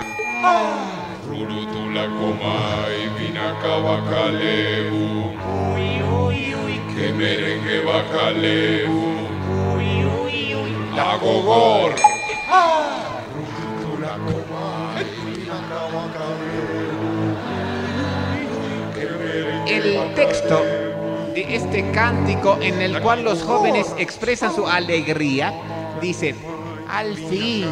ah. 0.45 1.19
Rulutulako 1.29 2.29
mai 2.43 3.01
binaka 3.19 3.73
bakalebu 3.87 5.05
Ui, 5.75 5.91
ui, 6.23 6.43
ui 6.63 6.77
Kemerenge 6.95 7.77
bakalebu 7.89 9.03
Ui, 9.75 9.93
ui, 10.23 10.55
ui. 10.55 10.71
Nago 10.97 11.35
gor 11.49 11.91
El 19.87 20.15
texto 20.15 20.63
de 21.33 21.55
este 21.55 21.93
cántico 21.93 22.59
en 22.61 22.83
el 22.83 23.01
cual 23.01 23.23
los 23.23 23.43
jóvenes 23.43 23.87
expresan 23.99 24.53
su 24.53 24.67
alegría 24.67 25.55
dice, 26.01 26.35
al 26.89 27.15
fin, 27.15 27.67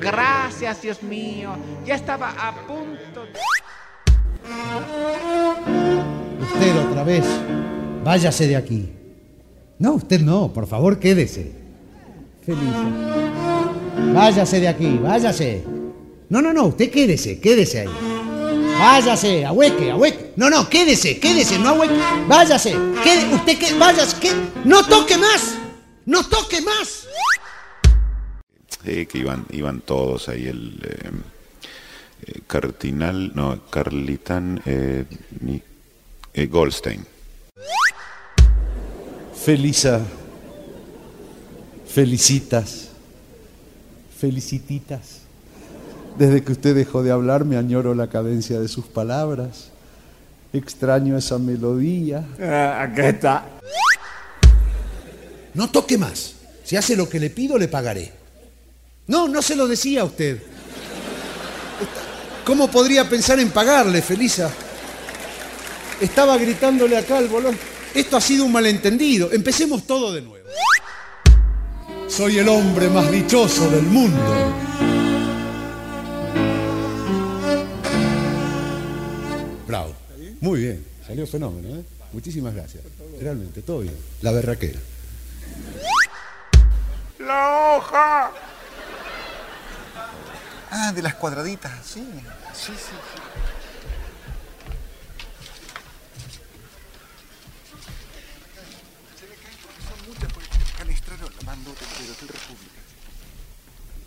gracias 0.00 0.82
Dios 0.82 1.00
mío, 1.04 1.50
ya 1.86 1.94
estaba 1.94 2.30
a 2.30 2.52
punto. 2.66 3.24
Usted 6.40 6.78
otra 6.90 7.04
vez. 7.04 7.24
Váyase 8.02 8.48
de 8.48 8.56
aquí. 8.56 8.90
No, 9.78 9.92
usted 9.94 10.20
no, 10.20 10.52
por 10.52 10.66
favor, 10.66 10.98
quédese. 10.98 11.52
Felisa. 12.44 12.84
Váyase 14.12 14.60
de 14.60 14.68
aquí, 14.68 14.98
váyase. 15.00 15.64
No, 16.28 16.42
no, 16.42 16.52
no, 16.52 16.64
usted 16.66 16.90
quédese, 16.90 17.38
quédese 17.38 17.80
ahí. 17.80 17.88
Váyase, 18.78 19.44
ahueque, 19.44 19.92
ahueque. 19.92 20.23
No, 20.36 20.50
no, 20.50 20.68
quédese, 20.68 21.20
quédese, 21.20 21.58
no 21.58 21.68
ahueque. 21.70 21.94
Váyase, 22.26 22.72
quede, 23.04 23.34
usted 23.34 23.58
que, 23.58 23.74
váyase, 23.74 24.18
que, 24.20 24.32
no 24.64 24.84
toque 24.86 25.16
más, 25.16 25.54
no 26.06 26.26
toque 26.28 26.60
más. 26.60 27.06
Sí, 28.84 29.06
que 29.06 29.18
iban, 29.18 29.46
iban 29.50 29.80
todos 29.80 30.28
ahí, 30.28 30.46
el 30.48 30.80
eh, 30.84 31.10
eh, 32.26 32.40
Cardinal, 32.46 33.32
no, 33.34 33.60
Carlitán 33.70 34.60
eh, 34.66 35.04
ni- 35.40 35.62
eh, 36.34 36.46
Goldstein. 36.46 37.06
Felisa, 39.34 40.00
felicitas, 41.86 42.88
felicititas. 44.18 45.20
Desde 46.18 46.42
que 46.42 46.52
usted 46.52 46.74
dejó 46.74 47.02
de 47.02 47.10
hablar 47.12 47.44
me 47.44 47.56
añoro 47.56 47.94
la 47.94 48.08
cadencia 48.08 48.58
de 48.60 48.68
sus 48.68 48.86
palabras. 48.86 49.70
Extraño 50.54 51.18
esa 51.18 51.36
melodía. 51.36 52.24
acá 52.38 53.08
está. 53.08 53.46
No 55.52 55.68
toque 55.68 55.98
más. 55.98 56.34
Si 56.62 56.76
hace 56.76 56.94
lo 56.94 57.08
que 57.08 57.18
le 57.18 57.28
pido, 57.28 57.58
le 57.58 57.66
pagaré. 57.66 58.12
No, 59.08 59.26
no 59.26 59.42
se 59.42 59.56
lo 59.56 59.66
decía 59.66 60.02
a 60.02 60.04
usted. 60.04 60.40
¿Cómo 62.44 62.68
podría 62.70 63.08
pensar 63.08 63.40
en 63.40 63.50
pagarle, 63.50 64.00
Felisa? 64.00 64.48
Estaba 66.00 66.38
gritándole 66.38 66.96
acá 66.96 67.18
al 67.18 67.26
bolón. 67.26 67.58
Esto 67.92 68.16
ha 68.16 68.20
sido 68.20 68.44
un 68.44 68.52
malentendido. 68.52 69.32
Empecemos 69.32 69.84
todo 69.84 70.12
de 70.12 70.22
nuevo. 70.22 70.46
Soy 72.06 72.38
el 72.38 72.48
hombre 72.48 72.88
más 72.90 73.10
dichoso 73.10 73.68
del 73.70 73.82
mundo. 73.82 74.63
Muy 80.44 80.60
bien. 80.60 80.86
Salió 81.06 81.26
fenómeno, 81.26 81.74
¿eh? 81.74 81.82
Muchísimas 82.12 82.54
gracias. 82.54 82.84
Realmente, 83.18 83.62
todo 83.62 83.78
bien. 83.80 83.96
La 84.20 84.30
berraquera. 84.30 84.78
La 87.18 87.76
hoja. 87.78 88.30
Ah, 90.70 90.92
de 90.92 91.00
las 91.00 91.14
cuadraditas, 91.14 91.72
sí. 91.86 92.06
Sí, 92.52 92.72
sí, 92.72 92.72
sí. 92.76 92.92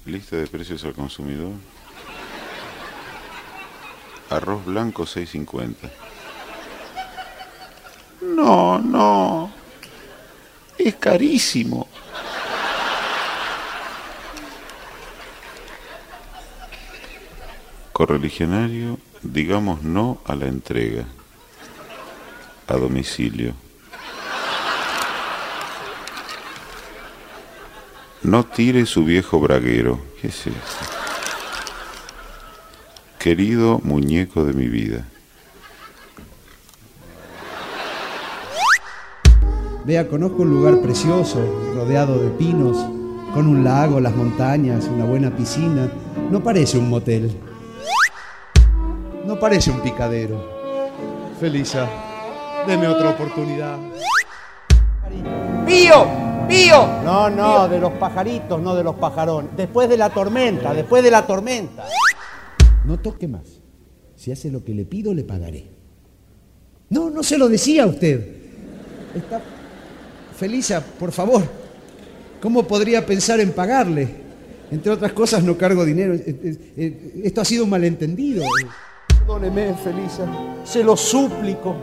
Lista 0.06 0.36
de 0.36 0.46
precios 0.46 0.84
al 0.84 0.94
consumidor. 0.94 1.54
Arroz 4.30 4.64
blanco 4.66 5.04
6.50. 5.04 5.76
No, 8.36 8.80
no. 8.80 9.52
Es 10.78 10.96
carísimo. 10.96 11.88
Correligionario, 17.94 19.00
digamos 19.24 19.82
no 19.82 20.22
a 20.26 20.36
la 20.36 20.48
entrega. 20.48 21.06
A 22.68 22.74
domicilio. 22.74 23.54
No 28.24 28.46
tire 28.46 28.86
su 28.86 29.06
viejo 29.06 29.40
braguero. 29.40 30.00
¿Qué 30.22 30.28
es 30.28 30.48
eso? 30.48 30.58
Querido 33.18 33.80
muñeco 33.84 34.44
de 34.44 34.54
mi 34.54 34.68
vida. 34.68 35.06
Vea, 39.88 40.06
conozco 40.10 40.42
un 40.42 40.50
lugar 40.50 40.82
precioso, 40.82 41.40
rodeado 41.74 42.20
de 42.20 42.30
pinos, 42.32 42.76
con 43.34 43.48
un 43.48 43.64
lago, 43.64 44.02
las 44.02 44.14
montañas, 44.14 44.84
una 44.94 45.06
buena 45.06 45.34
piscina. 45.34 45.90
No 46.30 46.44
parece 46.44 46.78
un 46.78 46.90
motel. 46.90 47.32
No 49.26 49.40
parece 49.40 49.72
un 49.72 49.80
picadero. 49.80 50.46
Felisa, 51.40 51.88
deme 52.68 52.86
otra 52.86 53.12
oportunidad. 53.12 53.78
¡Pío! 55.66 56.06
¡Pío! 56.50 56.86
No, 57.06 57.30
no, 57.30 57.70
de 57.70 57.80
los 57.80 57.94
pajaritos, 57.94 58.62
no 58.62 58.76
de 58.76 58.84
los 58.84 58.96
pajarones. 58.96 59.52
Después 59.56 59.88
de 59.88 59.96
la 59.96 60.10
tormenta, 60.10 60.74
después 60.74 61.02
de 61.02 61.12
la 61.12 61.26
tormenta. 61.26 61.86
No 62.84 63.00
toque 63.00 63.30
más. 63.30 63.62
Si 64.18 64.34
hace 64.34 64.52
lo 64.52 64.66
que 64.66 64.74
le 64.74 64.84
pido, 64.84 65.14
le 65.14 65.24
pagaré. 65.24 65.66
No, 66.90 67.10
no 67.10 67.24
se 67.24 67.38
lo 67.38 67.48
decía 67.48 67.84
a 67.84 67.88
usted. 67.88 68.36
Está... 69.16 69.42
Felisa, 70.38 70.82
por 70.82 71.12
favor, 71.12 71.42
¿cómo 72.40 72.62
podría 72.62 73.04
pensar 73.04 73.40
en 73.40 73.52
pagarle? 73.52 74.08
Entre 74.70 74.92
otras 74.92 75.12
cosas, 75.14 75.44
no 75.44 75.58
cargo 75.58 75.84
dinero. 75.84 76.14
Eh, 76.14 76.24
eh, 76.28 76.74
eh, 76.78 77.22
Esto 77.24 77.42
ha 77.42 77.46
sido 77.46 77.64
un 77.64 77.72
malentendido. 77.72 78.44
Perdóneme, 79.08 79.74
Felisa. 79.76 80.28
Se 80.64 80.84
lo 80.84 80.96
suplico. 80.96 81.76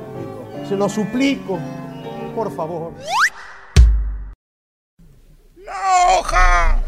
Se 0.68 0.76
lo 0.76 0.88
suplico. 0.88 1.58
Por 2.36 2.54
favor. 2.54 2.92
La 5.56 6.18
hoja. 6.20 6.80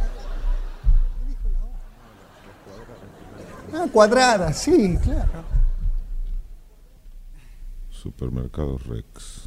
Ah, 3.75 3.87
cuadrada, 3.93 4.53
sí, 4.53 4.97
claro. 5.03 5.45
Supermercado 7.91 8.79
Rex. 8.79 9.46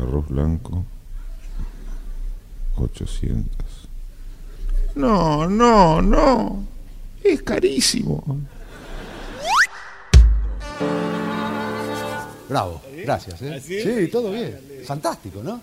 Arroz 0.00 0.28
blanco. 0.28 0.84
800. 2.76 3.48
No, 4.96 5.48
no, 5.48 6.02
no. 6.02 6.64
Es 7.22 7.42
carísimo. 7.42 8.22
Bravo, 12.48 12.80
gracias. 13.04 13.42
¿eh? 13.42 13.60
Sí, 13.60 14.08
todo 14.08 14.30
bien. 14.30 14.58
Fantástico, 14.86 15.42
¿no? 15.42 15.60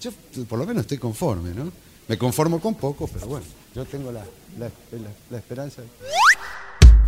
Yo 0.00 0.10
por 0.48 0.58
lo 0.58 0.66
menos 0.66 0.82
estoy 0.82 0.98
conforme, 0.98 1.52
¿no? 1.52 1.70
Me 2.08 2.16
conformo 2.18 2.60
con 2.60 2.74
poco, 2.74 3.06
pero 3.08 3.26
bueno, 3.26 3.46
yo 3.74 3.84
tengo 3.84 4.10
la, 4.12 4.20
la- 4.58 4.66
la- 4.68 5.10
la 5.30 5.38
esperanza. 5.38 5.82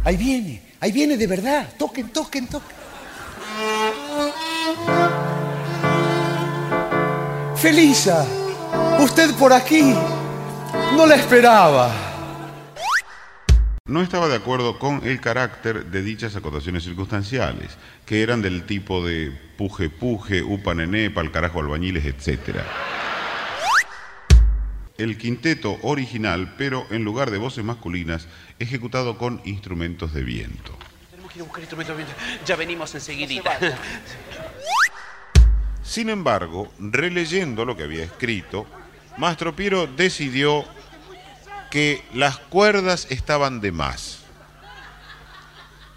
Ahí 0.04 0.16
viene, 0.16 0.62
ahí 0.80 0.92
viene 0.92 1.16
de 1.16 1.26
verdad. 1.26 1.68
Toquen, 1.78 2.10
toquen, 2.12 2.46
toquen. 2.46 2.76
Felisa, 7.66 8.24
usted 9.00 9.34
por 9.34 9.52
aquí. 9.52 9.92
No 10.94 11.04
la 11.04 11.16
esperaba. 11.16 11.92
No 13.86 14.02
estaba 14.02 14.28
de 14.28 14.36
acuerdo 14.36 14.78
con 14.78 15.04
el 15.04 15.20
carácter 15.20 15.86
de 15.86 16.02
dichas 16.02 16.36
acotaciones 16.36 16.84
circunstanciales, 16.84 17.76
que 18.06 18.22
eran 18.22 18.40
del 18.40 18.66
tipo 18.66 19.04
de 19.04 19.36
puje 19.58 19.90
puje, 19.90 20.44
upa 20.44 20.74
nené, 20.74 21.10
pa'l 21.10 21.32
carajo 21.32 21.58
albañiles, 21.58 22.04
etc. 22.04 22.60
El 24.96 25.18
quinteto 25.18 25.76
original, 25.82 26.54
pero 26.56 26.86
en 26.90 27.02
lugar 27.02 27.32
de 27.32 27.38
voces 27.38 27.64
masculinas, 27.64 28.28
ejecutado 28.60 29.18
con 29.18 29.42
instrumentos 29.44 30.14
de 30.14 30.22
viento. 30.22 30.78
Tenemos 31.10 31.32
que 31.32 31.38
ir 31.38 31.42
a 31.42 31.44
buscar 31.46 31.62
instrumentos. 31.64 31.96
Ya 32.46 32.54
venimos 32.54 32.94
enseguidita. 32.94 33.58
Sin 35.86 36.10
embargo, 36.10 36.72
releyendo 36.78 37.64
lo 37.64 37.76
que 37.76 37.84
había 37.84 38.04
escrito, 38.04 38.66
Mastro 39.16 39.54
Piero 39.54 39.86
decidió 39.86 40.64
que 41.70 42.02
las 42.12 42.38
cuerdas 42.38 43.06
estaban 43.10 43.60
de 43.60 43.72
más. 43.72 44.24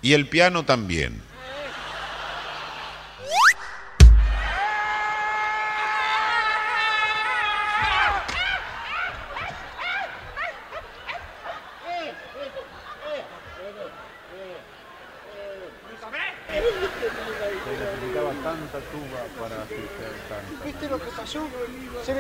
Y 0.02 0.14
el 0.14 0.28
piano 0.28 0.64
también. 0.64 1.22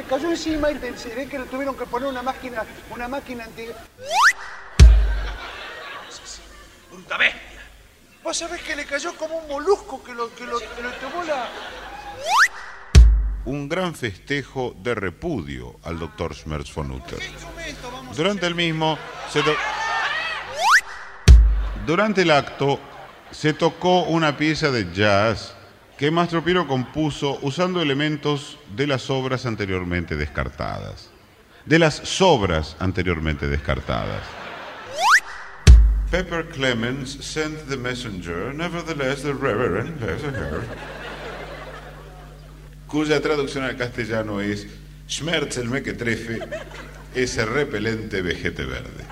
Cayó 0.10 0.30
encima 0.32 0.72
y 0.72 0.76
te- 0.76 0.98
se 0.98 1.14
ve 1.16 1.28
que 1.28 1.38
le 1.40 1.46
tuvieron 1.46 1.78
que 1.78 1.86
poner 1.86 2.10
una 2.10 2.22
máquina, 2.24 2.64
una 2.90 3.08
máquina 3.08 3.44
anti... 3.46 3.68
¡Bruta 6.92 7.18
bestia! 7.18 7.62
Vos 8.24 8.38
sabés 8.38 8.62
que 8.64 8.76
le 8.76 8.86
cayó 8.86 9.16
como 9.16 9.38
un 9.38 9.48
molusco 9.48 10.04
que 10.04 10.14
lo, 10.14 10.34
que 10.36 10.46
lo, 10.46 10.60
que 10.60 10.82
lo 10.82 10.92
tomó 10.94 11.24
la... 11.24 11.48
un 13.46 13.70
gran 13.70 13.96
festejo 13.96 14.76
de 14.78 14.96
repudio 14.96 15.80
al 15.84 15.98
doctor 16.00 16.36
Schmerz 16.36 16.74
von 16.74 16.92
Utter. 16.92 17.20
Durante 18.16 18.46
el 18.48 18.56
mismo 18.56 18.98
se 19.32 19.42
to- 19.44 19.56
Durante 21.86 22.24
el 22.24 22.32
acto 22.32 22.80
se 23.32 23.54
tocó 23.54 24.02
una 24.04 24.36
pieza 24.36 24.70
de 24.72 24.92
jazz 24.94 25.56
que 26.00 26.10
Mastro 26.10 26.44
Piero 26.44 26.66
compuso 26.66 27.38
usando 27.42 27.82
elementos 27.82 28.58
de 28.76 28.88
las 28.88 29.10
obras 29.10 29.46
anteriormente 29.46 30.16
descartadas. 30.16 31.10
De 31.66 31.78
las 31.78 31.96
sobras 31.96 32.76
anteriormente 32.80 33.48
descartadas. 33.48 34.24
Pepper 36.10 36.48
Clemens 36.50 37.24
sent 37.24 37.68
the 37.68 37.78
messenger, 37.78 38.52
nevertheless 38.54 39.22
the 39.22 39.34
reverend 39.34 40.00
messenger 40.00 40.64
cuya 42.90 43.22
traducción 43.22 43.64
al 43.64 43.78
castellano 43.78 44.42
es 44.42 44.68
Schmerz 45.08 45.58
el 45.58 45.70
mequetrefe, 45.70 46.40
ese 47.16 47.46
repelente 47.46 48.22
vejete 48.22 48.66
verde. 48.66 49.06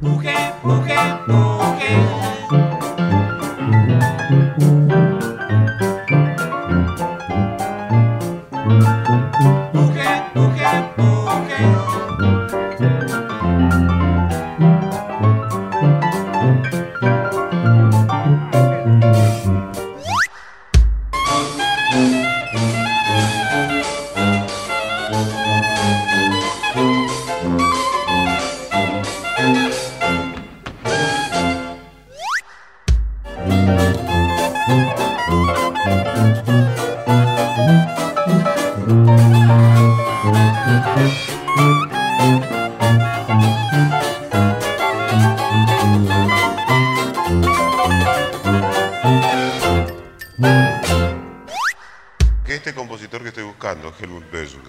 Puje, 0.00 0.34
puje, 0.62 0.96
puje. 1.26 2.77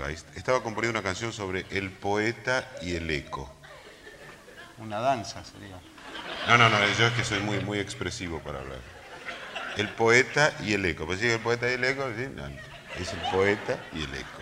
Estaba 0.08 0.64
componiendo 0.64 0.98
una 0.98 1.04
canción 1.04 1.34
sobre 1.34 1.66
el 1.72 1.90
poeta 1.90 2.70
y 2.82 2.96
el 2.96 3.10
eco. 3.12 3.54
Una 4.78 5.00
danza 5.00 5.44
sería. 5.44 5.78
No, 6.48 6.58
no, 6.58 6.70
no, 6.70 6.80
yo 6.98 7.08
es 7.08 7.14
que 7.14 7.24
soy 7.26 7.40
muy, 7.40 7.60
muy 7.60 7.80
expresivo 7.80 8.40
para 8.40 8.60
hablar. 8.60 8.80
El 9.76 9.90
poeta 9.90 10.54
y 10.64 10.74
el 10.74 10.86
eco. 10.86 11.06
Pues 11.06 11.20
sí, 11.20 11.28
el 11.28 11.40
poeta 11.40 11.70
y 11.70 11.74
el 11.74 11.84
eco, 11.84 12.10
sí, 12.16 12.28
no, 12.34 12.46
es 12.98 13.14
el 13.14 13.20
poeta 13.32 13.78
y 13.94 14.04
el 14.04 14.14
eco. 14.16 14.40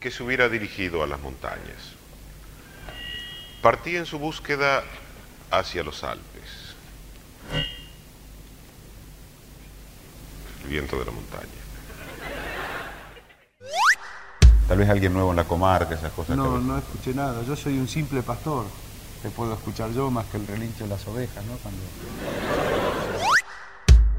Que 0.00 0.10
se 0.10 0.22
hubiera 0.22 0.48
dirigido 0.48 1.02
a 1.04 1.06
las 1.06 1.20
montañas. 1.20 1.94
Partí 3.62 3.96
en 3.96 4.06
su 4.06 4.18
búsqueda 4.18 4.82
hacia 5.50 5.84
los 5.84 6.02
Alpes. 6.02 6.74
El 10.64 10.70
viento 10.70 10.98
de 10.98 11.04
la 11.04 11.12
montaña. 11.12 11.63
Tal 14.68 14.78
vez 14.78 14.88
alguien 14.88 15.12
nuevo 15.12 15.30
en 15.30 15.36
la 15.36 15.44
comarca, 15.44 15.94
esas 15.94 16.12
cosas. 16.12 16.36
No, 16.36 16.54
que- 16.54 16.60
no 16.64 16.78
escuché 16.78 17.12
nada. 17.14 17.42
Yo 17.42 17.54
soy 17.54 17.78
un 17.78 17.86
simple 17.88 18.22
pastor. 18.22 18.64
Te 19.22 19.30
puedo 19.30 19.54
escuchar 19.54 19.90
yo 19.90 20.10
más 20.10 20.26
que 20.26 20.36
el 20.38 20.46
relincho 20.46 20.84
de 20.84 20.90
las 20.90 21.06
ovejas, 21.06 21.42
¿no? 21.44 21.56
Cuando... 21.62 21.80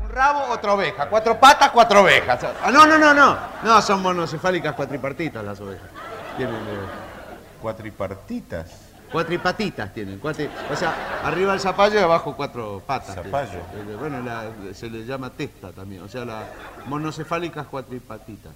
Un 0.04 0.10
rabo, 0.10 0.52
otra 0.54 0.74
oveja. 0.74 1.08
Cuatro 1.10 1.40
patas, 1.40 1.72
cuatro 1.72 2.02
ovejas. 2.02 2.44
Ah, 2.64 2.72
no, 2.72 2.86
no, 2.86 2.98
no, 2.98 3.14
no. 3.14 3.38
No, 3.64 3.82
son 3.82 4.02
monocefálicas 4.02 4.74
cuatripartitas 4.76 5.44
las 5.44 5.60
ovejas. 5.60 5.90
Tienen 6.38 6.56
eh, 6.56 7.60
Cuatripartitas. 7.62 8.72
cuatripatitas 9.12 9.94
tienen. 9.94 10.20
cuatri- 10.22 10.50
O 10.72 10.76
sea, 10.76 11.22
arriba 11.24 11.54
el 11.54 11.60
zapallo 11.60 12.00
y 12.00 12.04
abajo 12.04 12.36
cuatro 12.36 12.82
patas. 12.86 13.16
Zapallo. 13.16 13.60
tienen. 13.74 13.92
Eh, 13.94 13.96
Bueno, 13.96 14.22
la- 14.22 14.74
se 14.74 14.90
le 14.90 15.06
llama 15.06 15.30
testa 15.32 15.72
también. 15.72 16.02
O 16.04 16.08
sea, 16.08 16.24
las 16.26 16.44
monocefálicas 16.88 17.66
cuatripatitas. 17.68 18.54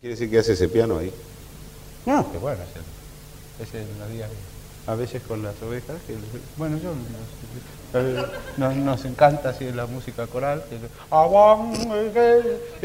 ¿Quiere 0.00 0.14
decir 0.14 0.30
que 0.30 0.38
hace 0.38 0.52
ese 0.54 0.68
piano 0.68 0.98
ahí? 0.98 1.12
No, 2.06 2.30
que 2.32 2.38
bueno, 2.38 2.58
ese, 3.58 3.78
ese 3.78 3.86
lo 3.98 4.04
hacía 4.04 4.28
a 4.86 4.94
veces 4.94 5.22
con 5.22 5.42
las 5.42 5.60
ovejas. 5.62 5.96
que- 6.06 6.16
bueno, 6.56 6.78
yo 6.78 6.94
nos, 7.92 8.56
nos- 8.56 8.76
nos 8.76 9.04
encanta 9.04 9.50
así 9.50 9.70
la 9.72 9.86
música 9.86 10.26
coral. 10.26 10.64
que- 10.70 10.78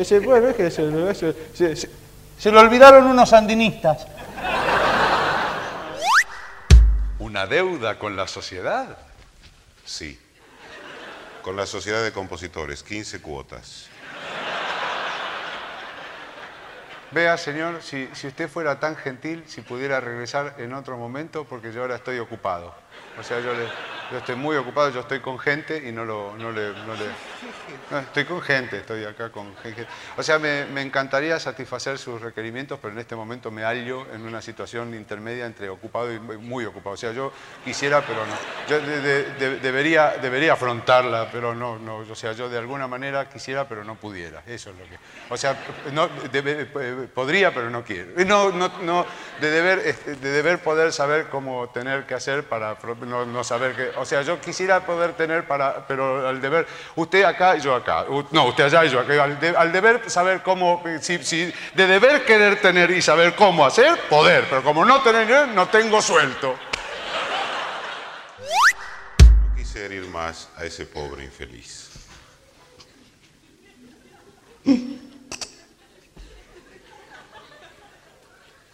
ese, 0.02 0.20
bueno, 0.20 0.50
es 0.50 0.56
que 0.56 0.70
se, 0.70 1.10
ese- 1.10 1.36
se- 1.54 1.76
se- 1.76 1.90
se 2.38 2.52
lo 2.52 2.60
olvidaron 2.60 3.06
unos 3.08 3.30
sandinistas. 3.30 4.06
¿Una 7.20 7.48
deuda 7.48 7.98
con 7.98 8.18
la 8.18 8.28
sociedad? 8.28 8.98
Sí. 9.86 10.20
Con 11.42 11.56
la 11.56 11.66
Sociedad 11.66 12.04
de 12.04 12.12
Compositores, 12.12 12.84
15 12.84 13.22
cuotas. 13.22 13.86
Vea, 17.16 17.38
señor, 17.38 17.82
si, 17.82 18.10
si 18.12 18.28
usted 18.28 18.50
fuera 18.50 18.78
tan 18.82 18.98
gentil, 18.98 19.46
si 19.48 19.62
pudiera 19.62 20.02
regresar 20.02 20.56
en 20.58 20.74
otro 20.74 20.98
momento, 20.98 21.46
porque 21.46 21.72
yo 21.72 21.84
ahora 21.84 21.96
estoy 21.96 22.20
ocupado. 22.20 22.76
O 23.18 23.24
sea, 23.24 23.40
yo, 23.40 23.54
le- 23.54 23.70
yo 24.12 24.18
estoy 24.18 24.36
muy 24.36 24.56
ocupado, 24.58 24.90
yo 24.90 25.00
estoy 25.00 25.20
con 25.20 25.40
gente 25.40 25.78
y 25.88 25.92
no, 25.92 26.06
lo, 26.06 26.36
no 26.38 26.52
le... 26.52 26.74
no 26.86 26.96
le- 26.96 27.36
no, 27.92 28.00
estoy 28.00 28.26
con 28.26 28.42
gente, 28.42 28.78
estoy 28.78 29.04
acá 29.04 29.30
con 29.30 29.56
gente. 29.58 29.86
O 30.18 30.24
sea, 30.24 30.38
me, 30.40 30.66
me 30.66 30.82
encantaría 30.82 31.40
satisfacer 31.40 31.98
sus 31.98 32.22
requerimientos, 32.22 32.80
pero 32.82 32.94
en 32.94 33.00
este 33.00 33.16
momento 33.16 33.52
me 33.52 33.64
hallo 33.64 34.06
en 34.14 34.22
una 34.22 34.42
situación 34.42 34.94
intermedia 34.94 35.46
entre 35.46 35.70
ocupado 35.70 36.12
y 36.14 36.20
muy 36.20 36.66
ocupado. 36.66 36.94
O 36.94 36.98
sea, 36.98 37.12
yo 37.12 37.32
quisiera, 37.64 38.02
pero 38.02 38.26
no. 38.26 38.34
Yo 38.68 38.80
de- 38.82 39.02
de- 39.02 39.24
de- 39.34 39.60
debería, 39.60 40.16
debería 40.22 40.54
afrontarla, 40.54 41.30
pero 41.32 41.54
no, 41.56 41.78
no. 41.80 41.98
O 41.98 42.16
sea, 42.16 42.34
yo 42.34 42.50
de 42.50 42.58
alguna 42.58 42.88
manera 42.88 43.28
quisiera, 43.30 43.68
pero 43.68 43.84
no 43.84 43.96
pudiera. 43.96 44.42
Eso 44.46 44.70
es 44.72 44.76
lo 44.78 44.84
que... 44.86 44.98
O 45.30 45.38
sea, 45.38 45.56
no, 45.94 46.10
eh, 46.34 47.08
podría, 47.14 47.54
pero 47.54 47.70
no 47.70 47.84
quiero. 47.84 48.12
No, 48.26 48.52
no, 48.52 48.72
no, 48.82 49.06
de 49.42 49.50
deber, 49.52 49.80
este, 49.86 50.16
de 50.16 50.30
deber 50.32 50.60
poder 50.60 50.92
saber 50.94 51.28
cómo 51.30 51.70
tener 51.70 52.06
que 52.06 52.14
hacer 52.14 52.44
para 52.44 52.76
no, 52.86 53.26
no 53.26 53.44
saber 53.44 53.76
qué. 53.76 53.92
O 53.98 54.06
sea, 54.06 54.22
yo 54.22 54.40
quisiera 54.40 54.86
poder 54.86 55.14
tener 55.14 55.48
para, 55.48 55.88
pero 55.88 56.28
al 56.28 56.40
deber, 56.42 56.68
usted 56.96 57.24
acá 57.24 57.56
y 57.58 57.62
yo 57.62 57.74
acá. 57.76 58.04
U- 58.04 58.28
No, 58.32 58.46
usted 58.46 58.66
allá 58.66 58.86
y 58.86 58.90
yo 58.90 59.00
acá. 59.00 59.24
Al, 59.24 59.40
de- 59.40 59.56
al 59.58 59.72
deber 59.72 60.10
saber 60.10 60.44
cómo, 60.44 60.84
si, 61.02 61.24
si, 61.24 61.54
de 61.74 61.88
deber 61.88 62.26
querer 62.26 62.62
tener 62.62 62.92
y 62.92 63.02
saber 63.02 63.36
cómo 63.36 63.66
hacer, 63.66 63.98
poder. 64.10 64.46
Pero 64.50 64.64
como 64.64 64.86
no 64.86 65.02
tener, 65.02 65.48
no 65.50 65.68
tengo 65.70 66.02
suelto. 66.02 66.56
No 69.50 69.56
quise 69.56 69.86
herir 69.86 70.06
más 70.08 70.50
a 70.58 70.66
ese 70.66 70.86
pobre 70.86 71.24
infeliz. 71.24 71.90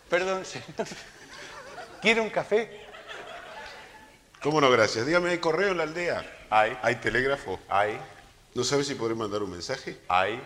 Perdón, 0.09 0.43
señor. 0.45 0.67
¿Quiere 2.01 2.21
un 2.21 2.29
café? 2.29 2.85
¿Cómo 4.41 4.59
no, 4.59 4.71
gracias? 4.71 5.05
Dígame, 5.05 5.29
¿hay 5.29 5.37
correo 5.37 5.69
en 5.69 5.77
la 5.77 5.83
aldea? 5.83 6.25
Hay. 6.49 6.75
¿Hay 6.81 6.95
telégrafo? 6.95 7.59
Hay. 7.69 7.99
¿No 8.55 8.63
sabe 8.63 8.83
si 8.83 8.95
podré 8.95 9.13
mandar 9.13 9.43
un 9.43 9.51
mensaje? 9.51 9.99
Hay. 10.07 10.41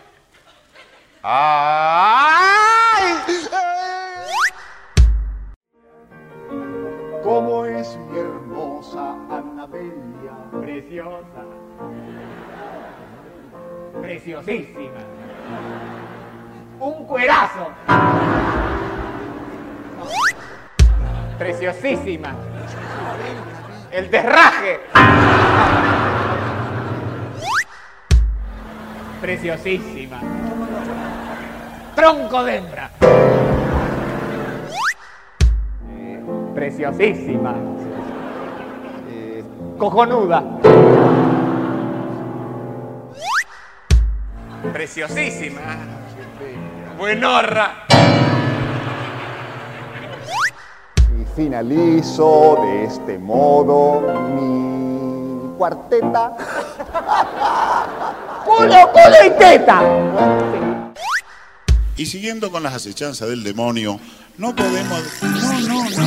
¡Ay! 1.22 3.14
¿Cómo 7.24 7.64
es 7.64 7.96
mi 7.96 8.18
hermosa 8.18 9.14
Anabelia? 9.30 10.36
Preciosa. 10.60 11.46
Preciosísima. 14.02 15.00
Un 16.80 17.06
cuerazo. 17.06 17.70
Preciosísima. 21.38 22.55
El 23.96 24.10
derraje. 24.10 24.78
Preciosísima. 29.22 30.20
Tronco 31.94 32.44
de 32.44 32.56
hembra. 32.56 32.90
Eh, 35.88 36.22
Preciosísima. 36.54 37.54
Eh, 39.08 39.42
Cojonuda. 39.78 40.44
Preciosísima. 44.74 45.62
Buenorra. 46.98 47.86
Y 51.18 51.24
finalizo 51.36 52.58
de 52.62 52.84
este 52.84 53.18
modo 53.18 54.00
mi 54.34 55.54
cuarteta. 55.58 56.34
¡Culo, 58.46 58.90
culo 58.92 59.16
y 59.26 59.30
teta! 59.38 59.82
Y 61.98 62.06
siguiendo 62.06 62.50
con 62.50 62.62
las 62.62 62.72
acechanzas 62.74 63.28
del 63.28 63.44
demonio, 63.44 64.00
no 64.38 64.56
podemos... 64.56 65.02
No, 65.22 65.60
no, 65.60 65.90
no. 65.90 66.06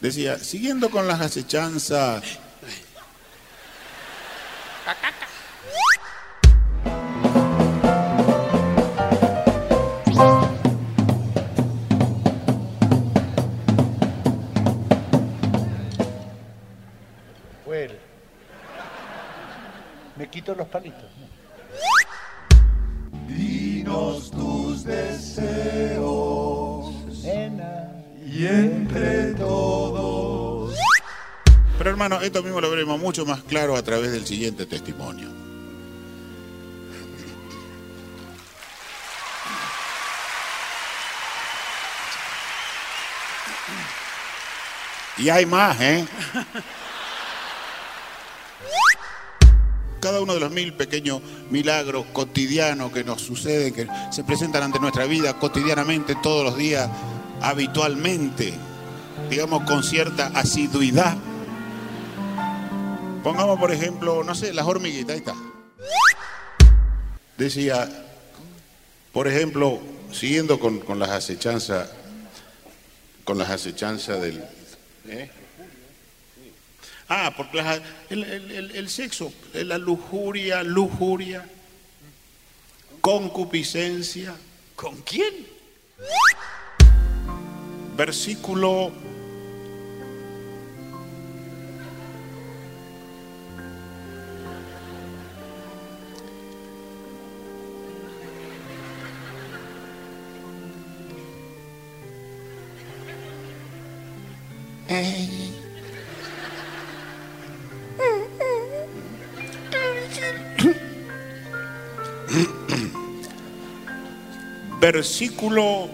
Decía, 0.00 0.38
siguiendo 0.38 0.90
con 0.90 1.06
las 1.06 1.20
acechanzas... 1.20 2.24
claro 33.52 33.76
a 33.76 33.82
través 33.82 34.12
del 34.12 34.24
siguiente 34.24 34.64
testimonio. 34.64 35.28
Y 45.18 45.28
hay 45.28 45.44
más, 45.44 45.78
¿eh? 45.82 46.06
cada 50.00 50.22
uno 50.22 50.32
de 50.32 50.40
los 50.40 50.50
mil 50.50 50.72
pequeños 50.72 51.20
milagros 51.50 52.06
cotidianos 52.14 52.90
que 52.90 53.04
nos 53.04 53.20
suceden, 53.20 53.74
que 53.74 53.86
se 54.10 54.24
presentan 54.24 54.62
ante 54.62 54.80
nuestra 54.80 55.04
vida 55.04 55.38
cotidianamente, 55.38 56.16
todos 56.22 56.42
los 56.42 56.56
días, 56.56 56.88
habitualmente, 57.42 58.54
digamos 59.28 59.64
con 59.64 59.82
cierta 59.84 60.28
asiduidad. 60.28 61.18
Pongamos, 63.22 63.58
por 63.58 63.70
ejemplo, 63.72 64.24
no 64.24 64.34
sé, 64.34 64.52
las 64.52 64.66
hormiguitas, 64.66 65.12
ahí 65.14 65.18
está. 65.18 65.34
Decía, 67.38 67.88
por 69.12 69.28
ejemplo, 69.28 69.80
siguiendo 70.12 70.58
con, 70.58 70.80
con 70.80 70.98
las 70.98 71.10
acechanzas, 71.10 71.90
con 73.24 73.38
las 73.38 73.50
acechanzas 73.50 74.20
del... 74.20 74.42
¿eh? 75.06 75.30
Ah, 77.08 77.32
porque 77.36 77.58
las- 77.62 77.80
el, 78.10 78.24
el- 78.24 78.50
el- 78.50 78.70
el 78.76 78.88
sexo, 78.90 79.32
la 79.52 79.78
lujuria, 79.78 80.62
lujuria, 80.62 81.46
concupiscencia. 83.00 84.34
¿Con 84.74 84.96
quién? 85.02 85.46
Versículo 87.96 88.90
Versículo 114.92 115.88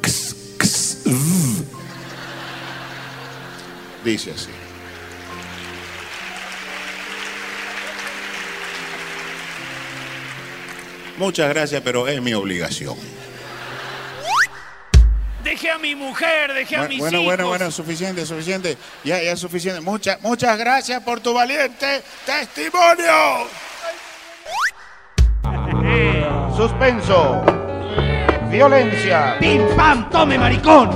ks, 0.00 0.34
ks, 0.58 1.02
v. 1.04 1.66
dice 4.04 4.30
así. 4.30 4.48
Muchas 11.18 11.48
gracias, 11.50 11.82
pero 11.82 12.08
es 12.08 12.20
mi 12.22 12.32
obligación. 12.34 12.96
Dejé 15.44 15.70
a 15.70 15.78
mi 15.78 15.94
mujer, 15.94 16.54
dejé 16.54 16.76
a 16.76 16.78
Bueno, 16.80 16.88
mis 16.88 16.98
bueno, 17.00 17.18
hijos. 17.18 17.26
bueno, 17.26 17.48
bueno, 17.48 17.70
suficiente, 17.70 18.24
suficiente. 18.24 18.78
Ya, 19.04 19.22
ya 19.22 19.32
es 19.32 19.40
suficiente. 19.40 19.80
Muchas, 19.80 20.20
muchas 20.22 20.56
gracias 20.56 21.02
por 21.02 21.20
tu 21.20 21.34
valiente 21.34 22.02
testimonio. 22.24 23.46
Suspenso. 26.56 27.51
Violencia. 28.52 29.38
¡Pim, 29.40 29.62
pam, 29.74 30.10
tome, 30.10 30.38
maricón! 30.38 30.90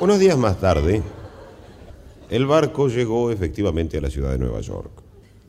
Unos 0.00 0.18
días 0.18 0.36
más 0.36 0.58
tarde, 0.58 1.04
el 2.28 2.44
barco 2.44 2.88
llegó 2.88 3.30
efectivamente 3.30 3.96
a 3.96 4.00
la 4.00 4.10
ciudad 4.10 4.32
de 4.32 4.38
Nueva 4.38 4.60
York. 4.60 4.90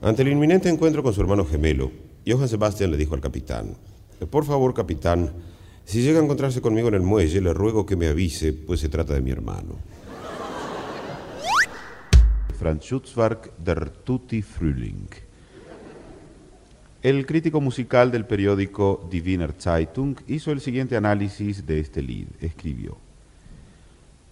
Ante 0.02 0.22
el 0.22 0.28
inminente 0.28 0.70
encuentro 0.70 1.02
con 1.02 1.16
su 1.16 1.22
hermano 1.22 1.46
gemelo, 1.46 1.92
Johann 2.28 2.48
Sebastian 2.48 2.92
le 2.92 2.98
dijo 2.98 3.16
al 3.16 3.22
capitán, 3.22 3.76
por 4.30 4.46
favor, 4.46 4.76
capitán, 4.76 5.34
si 5.84 6.04
llega 6.04 6.20
a 6.20 6.24
encontrarse 6.24 6.62
conmigo 6.62 6.90
en 6.90 6.94
el 6.94 7.02
muelle, 7.02 7.42
le 7.42 7.54
ruego 7.56 7.88
que 7.88 7.96
me 7.96 8.08
avise, 8.08 8.54
pues 8.54 8.82
se 8.82 8.90
trata 8.90 9.16
de 9.16 9.22
mi 9.22 9.32
hermano. 9.32 9.78
Franz 12.60 12.84
Schutzwerk 12.84 13.58
der 13.58 13.90
Tutti 13.90 14.44
Frühling. 14.44 15.29
El 17.02 17.26
crítico 17.26 17.62
musical 17.62 18.12
del 18.12 18.26
periódico 18.26 19.08
Die 19.10 19.22
Wiener 19.22 19.54
Zeitung 19.58 20.18
hizo 20.28 20.52
el 20.52 20.60
siguiente 20.60 20.98
análisis 20.98 21.66
de 21.66 21.80
este 21.80 22.02
lead. 22.02 22.28
Escribió: 22.42 22.98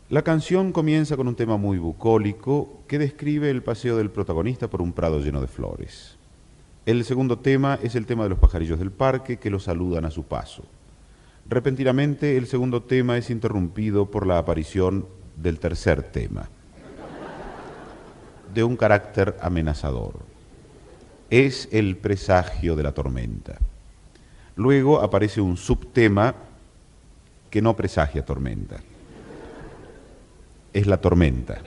La 0.09 0.21
canción 0.21 0.73
comienza 0.73 1.15
con 1.15 1.29
un 1.29 1.35
tema 1.37 1.55
muy 1.55 1.77
bucólico 1.77 2.81
que 2.85 2.99
describe 2.99 3.49
el 3.49 3.63
paseo 3.63 3.95
del 3.95 4.09
protagonista 4.09 4.69
por 4.69 4.81
un 4.81 4.91
prado 4.91 5.21
lleno 5.21 5.39
de 5.39 5.47
flores. 5.47 6.17
El 6.85 7.05
segundo 7.05 7.39
tema 7.39 7.79
es 7.81 7.95
el 7.95 8.05
tema 8.05 8.23
de 8.23 8.31
los 8.31 8.39
pajarillos 8.39 8.79
del 8.79 8.91
parque 8.91 9.37
que 9.37 9.49
lo 9.49 9.61
saludan 9.61 10.03
a 10.03 10.11
su 10.11 10.23
paso. 10.23 10.65
Repentinamente, 11.49 12.35
el 12.35 12.47
segundo 12.47 12.83
tema 12.83 13.17
es 13.17 13.29
interrumpido 13.29 14.11
por 14.11 14.27
la 14.27 14.39
aparición 14.39 15.05
del 15.37 15.57
tercer 15.59 16.03
tema, 16.03 16.49
de 18.53 18.63
un 18.65 18.75
carácter 18.75 19.37
amenazador. 19.39 20.36
Es 21.29 21.67
el 21.73 21.97
presagio 21.97 22.77
de 22.77 22.83
la 22.83 22.93
tormenta. 22.93 23.57
Luego 24.55 25.01
aparece 25.01 25.41
un 25.41 25.57
subtema 25.57 26.33
que 27.49 27.61
no 27.61 27.75
presagia 27.75 28.23
tormenta. 28.23 28.77
Es 30.71 30.87
la 30.87 30.97
tormenta. 31.01 31.61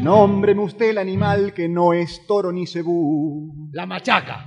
Nómbreme 0.00 0.62
usted 0.62 0.90
el 0.90 0.98
animal 0.98 1.52
que 1.52 1.68
no 1.68 1.92
es 1.92 2.24
toro 2.26 2.52
ni 2.52 2.66
cebú. 2.66 3.68
La 3.72 3.84
machaca. 3.84 4.46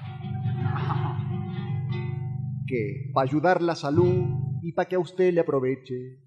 Que 2.66 3.12
para 3.14 3.30
ayudar 3.30 3.62
la 3.62 3.76
salud 3.76 4.60
y 4.62 4.72
para 4.72 4.88
que 4.88 4.96
a 4.96 5.00
usted 5.00 5.34
le 5.34 5.42
aproveche. 5.42 6.20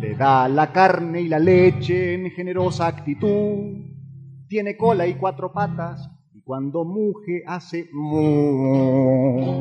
Le 0.00 0.14
da 0.16 0.48
la 0.48 0.72
carne 0.72 1.20
y 1.20 1.28
la 1.28 1.38
leche 1.38 2.14
en 2.14 2.30
generosa 2.30 2.86
actitud. 2.86 3.93
Tiene 4.54 4.76
cola 4.76 5.04
y 5.04 5.14
cuatro 5.14 5.52
patas 5.52 6.08
y 6.32 6.40
cuando 6.42 6.84
muge 6.84 7.42
hace 7.44 7.88
mu. 7.92 9.60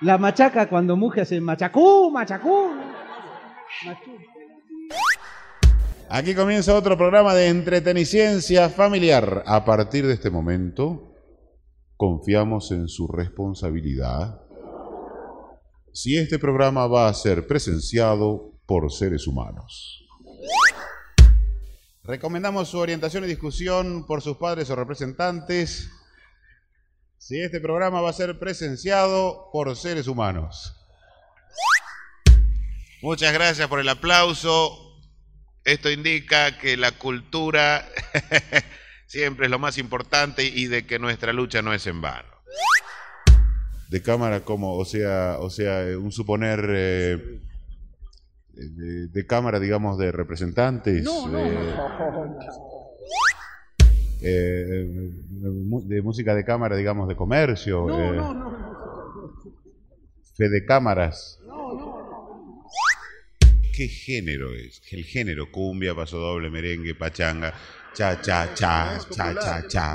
La 0.00 0.16
machaca 0.16 0.70
cuando 0.70 0.96
muge 0.96 1.20
hace 1.20 1.38
machacú, 1.38 2.10
machacú. 2.10 2.70
Aquí 6.08 6.34
comienza 6.34 6.74
otro 6.74 6.96
programa 6.96 7.34
de 7.34 7.48
entreteniciencia 7.48 8.70
familiar. 8.70 9.42
A 9.44 9.62
partir 9.62 10.06
de 10.06 10.14
este 10.14 10.30
momento, 10.30 11.14
confiamos 11.98 12.72
en 12.72 12.88
su 12.88 13.06
responsabilidad. 13.06 14.40
Si 15.92 16.16
este 16.16 16.38
programa 16.38 16.86
va 16.86 17.08
a 17.08 17.12
ser 17.12 17.46
presenciado 17.46 18.54
por 18.64 18.90
seres 18.90 19.26
humanos. 19.26 20.06
Recomendamos 22.02 22.70
su 22.70 22.78
orientación 22.78 23.24
y 23.24 23.28
discusión 23.28 24.06
por 24.06 24.22
sus 24.22 24.38
padres 24.38 24.70
o 24.70 24.76
representantes. 24.76 25.90
Si 27.18 27.38
este 27.40 27.60
programa 27.60 28.00
va 28.00 28.08
a 28.08 28.14
ser 28.14 28.38
presenciado 28.38 29.50
por 29.52 29.76
seres 29.76 30.08
humanos. 30.08 30.76
Muchas 33.02 33.32
gracias 33.34 33.68
por 33.68 33.80
el 33.80 33.88
aplauso. 33.88 34.98
Esto 35.64 35.90
indica 35.90 36.58
que 36.58 36.78
la 36.78 36.92
cultura 36.92 37.86
siempre 39.06 39.46
es 39.46 39.50
lo 39.50 39.58
más 39.58 39.76
importante 39.76 40.44
y 40.44 40.66
de 40.66 40.86
que 40.86 40.98
nuestra 40.98 41.34
lucha 41.34 41.60
no 41.60 41.74
es 41.74 41.86
en 41.86 42.00
vano. 42.00 42.28
De 43.90 44.02
cámara 44.02 44.40
como, 44.40 44.76
o 44.76 44.84
sea, 44.86 45.36
o 45.38 45.50
sea, 45.50 45.98
un 45.98 46.12
suponer 46.12 46.64
eh, 46.70 47.40
de, 48.54 49.06
de 49.08 49.26
cámara, 49.26 49.58
digamos, 49.60 49.98
de 49.98 50.12
representantes. 50.12 51.04
eh, 54.22 54.86
eh, 54.86 55.10
de 55.84 56.02
música 56.02 56.34
de 56.34 56.44
cámara, 56.44 56.76
digamos, 56.76 57.08
de 57.08 57.16
comercio. 57.16 57.86
eh, 57.90 58.20
fe 60.36 60.48
de 60.48 60.64
cámaras. 60.64 61.38
¿Qué 63.74 63.88
género 63.88 64.52
es? 64.54 64.82
El 64.92 65.04
género 65.04 65.50
cumbia, 65.50 65.94
paso 65.94 66.18
doble, 66.18 66.50
merengue, 66.50 66.94
pachanga, 66.94 67.54
cha, 67.94 68.20
cha, 68.20 68.52
cha, 68.54 68.98
cha, 69.10 69.34
cha, 69.34 69.66
cha. 69.68 69.94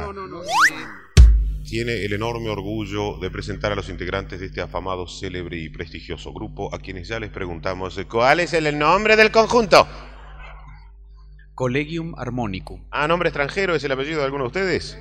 Tiene 1.68 2.06
el 2.06 2.14
enorme 2.14 2.50
orgullo 2.50 3.18
de 3.18 3.32
presentar 3.32 3.72
a 3.72 3.76
los 3.76 3.90
integrantes 3.90 4.40
de 4.40 4.46
este 4.46 4.62
afamado, 4.62 5.08
célebre 5.08 5.58
y 5.58 5.70
prestigioso 5.70 6.32
grupo, 6.32 6.74
a 6.74 6.78
quienes 6.78 7.08
ya 7.08 7.20
les 7.20 7.32
preguntamos 7.32 8.00
cuál 8.08 8.40
es 8.40 8.54
el 8.54 8.78
nombre 8.78 9.16
del 9.16 9.32
conjunto. 9.32 9.88
Collegium 11.56 12.14
Harmonicum. 12.20 12.86
Ah, 12.92 13.08
nombre 13.08 13.30
extranjero, 13.30 13.74
¿es 13.74 13.84
el 13.84 13.92
apellido 13.92 14.20
de 14.20 14.26
alguno 14.26 14.44
de 14.44 14.50
ustedes? 14.50 15.00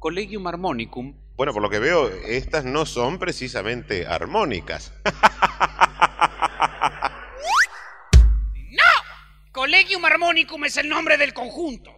Collegium 0.00 0.46
Harmonicum. 0.46 1.14
Bueno, 1.36 1.52
por 1.52 1.60
lo 1.60 1.68
que 1.68 1.80
veo, 1.80 2.08
estas 2.08 2.64
no 2.64 2.86
son 2.86 3.18
precisamente 3.18 4.06
armónicas. 4.06 4.94
Collegium 9.52 10.02
Harmonicum 10.04 10.64
es 10.64 10.78
el 10.78 10.88
nombre 10.88 11.18
del 11.18 11.34
conjunto. 11.34 11.97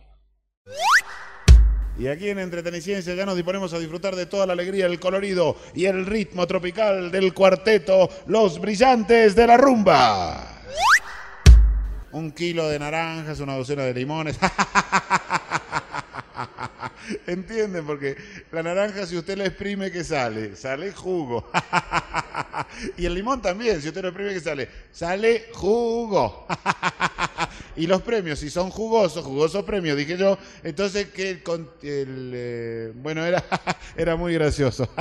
Y 2.00 2.08
aquí 2.08 2.30
en 2.30 2.38
Entreteniciencia 2.38 3.14
ya 3.14 3.26
nos 3.26 3.36
disponemos 3.36 3.74
a 3.74 3.78
disfrutar 3.78 4.16
de 4.16 4.24
toda 4.24 4.46
la 4.46 4.54
alegría, 4.54 4.86
el 4.86 4.98
colorido 4.98 5.58
y 5.74 5.84
el 5.84 6.06
ritmo 6.06 6.46
tropical 6.46 7.10
del 7.10 7.34
cuarteto 7.34 8.08
Los 8.26 8.58
Brillantes 8.58 9.34
de 9.34 9.46
la 9.46 9.58
Rumba. 9.58 10.62
un 12.12 12.32
kilo 12.32 12.70
de 12.70 12.78
naranjas, 12.78 13.38
una 13.40 13.54
docena 13.54 13.82
de 13.82 13.92
limones. 13.92 14.38
¿Entienden? 17.26 17.84
Porque 17.84 18.16
la 18.50 18.62
naranja, 18.62 19.04
si 19.04 19.18
usted 19.18 19.36
la 19.36 19.44
exprime, 19.44 19.90
¿qué 19.90 20.02
sale? 20.02 20.56
Sale 20.56 20.92
jugo. 20.92 21.50
y 22.96 23.04
el 23.04 23.12
limón 23.12 23.42
también, 23.42 23.82
si 23.82 23.88
usted 23.88 24.00
lo 24.00 24.08
exprime, 24.08 24.32
¿qué 24.32 24.40
sale? 24.40 24.70
Sale 24.90 25.48
jugo. 25.52 26.46
y 27.76 27.86
los 27.86 28.02
premios, 28.02 28.38
si 28.38 28.50
son 28.50 28.70
jugosos, 28.70 29.24
jugosos 29.24 29.64
premios, 29.64 29.96
dije 29.96 30.16
yo, 30.16 30.38
entonces 30.62 31.08
que 31.08 31.30
el, 31.30 31.42
el, 31.82 32.32
eh, 32.34 32.92
bueno, 32.94 33.24
era, 33.24 33.44
era 33.96 34.16
muy 34.16 34.34
gracioso. 34.34 34.88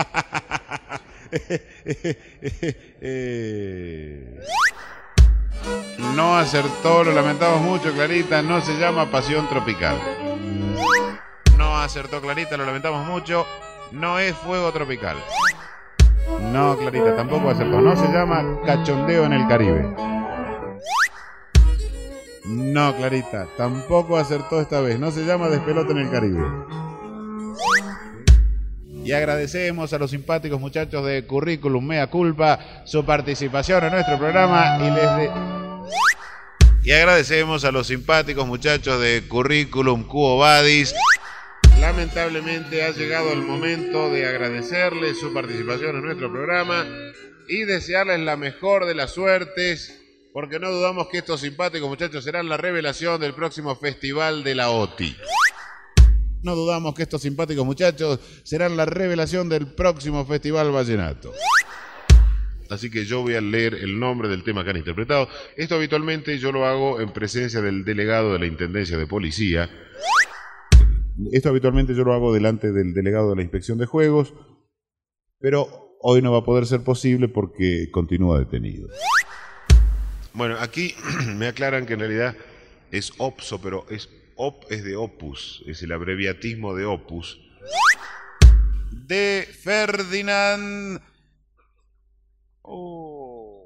No 6.16 6.38
acertó, 6.38 7.04
lo 7.04 7.12
lamentamos 7.14 7.62
mucho, 7.62 7.94
Clarita, 7.94 8.42
no 8.42 8.62
se 8.62 8.78
llama 8.80 9.12
Pasión 9.12 9.48
Tropical. 9.50 9.98
No 11.58 11.78
acertó 11.78 12.22
Clarita, 12.22 12.58
lo 12.58 12.66
lamentamos 12.66 13.06
mucho, 13.06 13.46
no 13.92 14.20
es 14.20 14.34
Fuego 14.36 14.72
Tropical. 14.72 15.18
No, 16.52 16.78
Clarita, 16.78 17.16
tampoco 17.16 17.50
acertó, 17.50 17.82
no 17.82 17.96
se 17.96 18.08
llama 18.12 18.44
Cachondeo 18.66 19.26
en 19.26 19.34
el 19.34 19.48
Caribe. 19.48 19.96
No, 22.50 22.96
Clarita, 22.98 23.48
tampoco 23.58 24.18
acertó 24.18 24.60
esta 24.60 24.82
vez, 24.82 25.00
no 25.00 25.12
se 25.12 25.24
llama 25.24 25.50
Despelote 25.50 25.92
en 25.92 25.98
el 26.00 26.10
Caribe. 26.10 26.44
Y 29.06 29.12
agradecemos 29.12 29.94
a 29.94 30.00
los 30.00 30.10
simpáticos 30.10 30.60
muchachos 30.60 31.06
de 31.06 31.28
Currículum 31.28 31.86
Mea 31.86 32.08
Culpa 32.08 32.60
su 32.86 33.06
participación 33.06 33.84
en 33.84 33.92
nuestro 33.92 34.18
programa 34.18 34.80
y 34.80 34.90
les 34.90 35.06
agradecemos 36.96 37.66
a 37.66 37.72
los 37.72 37.86
simpáticos 37.86 38.48
muchachos 38.48 39.00
de 39.00 39.24
Currículum 39.28 40.04
Cuo 40.06 40.40
Vadis. 40.40 40.96
Lamentablemente 41.80 42.84
ha 42.84 42.90
llegado 42.90 43.32
el 43.32 43.44
momento 43.44 44.10
de 44.10 44.28
agradecerles 44.28 45.20
su 45.20 45.32
participación 45.34 45.98
en 45.98 46.04
nuestro 46.04 46.32
programa 46.32 46.84
y 47.48 47.64
desearles 47.66 48.22
la 48.22 48.38
mejor 48.38 48.86
de 48.86 48.96
las 48.96 49.12
suertes, 49.12 49.99
porque 50.34 50.60
no 50.60 50.72
dudamos 50.72 51.08
que 51.08 51.20
estos 51.20 51.42
simpáticos 51.42 51.90
muchachos 51.90 52.24
serán 52.24 52.50
la 52.50 52.58
revelación 52.58 53.20
del 53.20 53.34
próximo 53.34 53.76
festival 53.76 54.44
de 54.44 54.56
la 54.56 54.70
OTI. 54.70 55.16
No 56.42 56.56
dudamos 56.56 56.94
que 56.94 57.04
estos 57.04 57.22
simpáticos 57.22 57.66
muchachos 57.66 58.20
serán 58.44 58.78
la 58.78 58.86
revelación 58.86 59.50
del 59.50 59.74
próximo 59.74 60.26
Festival 60.26 60.72
Vallenato. 60.72 61.34
Así 62.70 62.90
que 62.90 63.04
yo 63.04 63.24
voy 63.24 63.36
a 63.36 63.42
leer 63.42 63.74
el 63.74 64.00
nombre 64.00 64.30
del 64.30 64.44
tema 64.44 64.64
que 64.64 64.70
han 64.70 64.78
interpretado. 64.78 65.28
Esto 65.58 65.76
habitualmente 65.76 66.38
yo 66.38 66.52
lo 66.52 66.66
hago 66.66 67.02
en 67.02 67.12
presencia 67.12 67.62
del 67.62 67.84
delegado 67.84 68.32
de 68.32 68.40
la 68.40 68.46
Intendencia 68.46 68.98
de 68.98 69.08
Policía. 69.08 69.70
Esto 71.34 71.50
habitualmente 71.50 71.94
yo 71.94 72.04
lo 72.04 72.14
hago 72.14 72.32
delante 72.32 72.72
del 72.72 72.94
delegado 72.94 73.32
de 73.32 73.38
la 73.38 73.42
Inspección 73.42 73.78
de 73.78 73.88
Juegos, 73.88 74.34
pero 75.40 75.98
hoy 76.00 76.22
no 76.22 76.32
va 76.32 76.40
a 76.40 76.46
poder 76.46 76.66
ser 76.66 76.84
posible 76.84 77.28
porque 77.28 77.90
continúa 77.92 78.40
detenido. 78.40 78.88
Bueno, 80.34 80.58
aquí 80.60 80.96
me 81.26 81.48
aclaran 81.48 81.86
que 81.86 81.94
en 81.94 82.00
realidad 82.00 82.36
es 82.92 83.14
OPSO, 83.18 83.62
pero 83.62 83.86
es 83.90 84.10
OP 84.36 84.72
es 84.72 84.84
de 84.84 84.96
Opus, 84.96 85.64
es 85.68 85.84
el 85.84 85.92
abreviatismo 85.92 86.74
de 86.74 86.86
Opus. 86.86 87.40
De 88.92 89.48
Ferdinand. 89.64 91.02
Oh. 92.62 93.66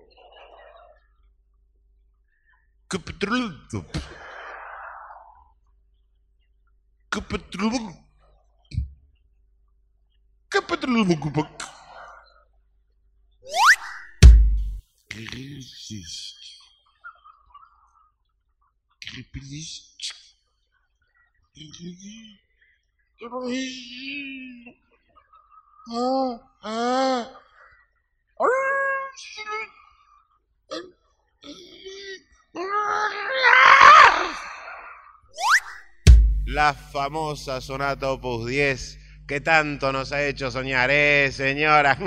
La 36.46 36.74
famosa 36.74 37.62
sonata 37.62 38.12
Opus 38.12 38.48
10 38.48 39.00
que 39.28 39.42
tanto 39.42 39.92
nos 39.92 40.12
ha 40.12 40.24
hecho 40.24 40.52
soñar, 40.52 40.90
¿eh, 40.92 41.32
señora? 41.32 41.98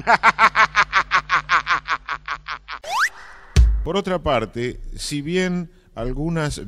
Por 3.84 3.96
otra 3.96 4.22
parte, 4.22 4.80
si 4.96 5.22
bien 5.22 5.70
algunas 5.96 6.60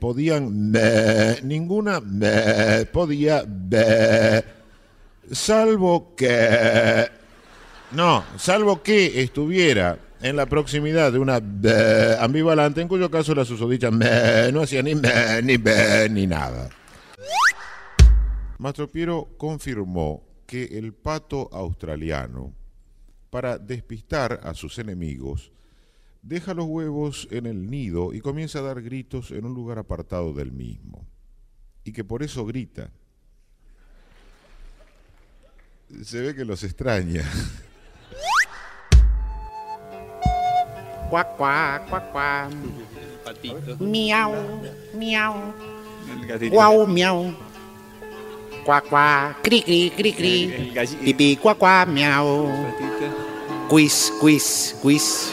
podían 0.00 0.70
be, 0.70 1.40
ninguna 1.42 2.00
podía 2.92 3.42
salvo 5.32 6.14
que 6.14 7.08
no, 7.92 8.24
salvo 8.36 8.82
que 8.82 9.22
estuviera 9.22 9.98
en 10.20 10.36
la 10.36 10.44
proximidad 10.44 11.10
de 11.10 11.18
una 11.18 11.36
ambivalente, 12.20 12.82
en 12.82 12.88
cuyo 12.88 13.10
caso 13.10 13.34
la 13.34 13.46
susodicha 13.46 13.90
no 13.90 14.62
hacía 14.62 14.82
ni 14.82 14.94
ni 14.94 15.56
ni 16.10 16.26
nada. 16.26 16.68
Mastro 18.58 18.88
Piero 18.88 19.28
confirmó 19.38 20.22
que 20.46 20.64
el 20.64 20.92
pato 20.92 21.48
australiano, 21.52 22.52
para 23.30 23.56
despistar 23.56 24.40
a 24.42 24.52
sus 24.52 24.78
enemigos, 24.78 25.52
deja 26.28 26.52
los 26.52 26.66
huevos 26.66 27.26
en 27.30 27.46
el 27.46 27.70
nido 27.70 28.12
y 28.12 28.20
comienza 28.20 28.58
a 28.58 28.62
dar 28.62 28.82
gritos 28.82 29.30
en 29.30 29.46
un 29.46 29.54
lugar 29.54 29.78
apartado 29.78 30.34
del 30.34 30.52
mismo. 30.52 31.06
Y 31.84 31.92
que 31.92 32.04
por 32.04 32.22
eso 32.22 32.44
grita. 32.44 32.90
Se 36.04 36.20
ve 36.20 36.34
que 36.34 36.44
los 36.44 36.62
extraña. 36.64 37.22
Cuac, 41.08 41.36
cuac, 41.38 41.88
cuac, 41.88 42.12
cuac. 42.12 42.52
Patito. 43.24 43.78
Miau, 43.80 44.34
miau. 44.94 45.54
Guau, 46.50 46.86
miau. 46.86 47.34
Cuac, 48.66 48.84
cuac. 48.90 49.42
Cri, 49.42 49.62
cri, 49.62 49.90
cri, 49.96 50.12
cri. 50.12 50.72
Pipí, 51.04 51.36
cuac, 51.36 51.56
cuac, 51.56 51.88
miau. 51.88 52.52
Quiz, 53.70 54.12
quiz, 54.20 54.76
quiz. 54.82 55.32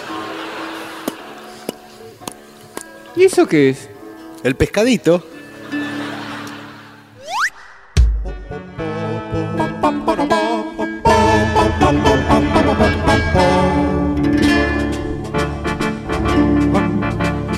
¿Y 3.18 3.24
eso 3.24 3.48
qué 3.48 3.70
es? 3.70 3.90
El 4.44 4.56
pescadito. 4.56 5.24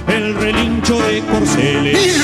El 0.07 0.35
relincho 0.35 0.99
de 0.99 1.21
corceles. 1.21 2.21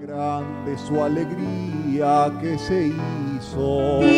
Grande 0.00 0.78
su 0.78 1.04
alegría 1.04 2.32
que 2.40 2.58
se 2.58 2.86
hizo. 2.86 4.09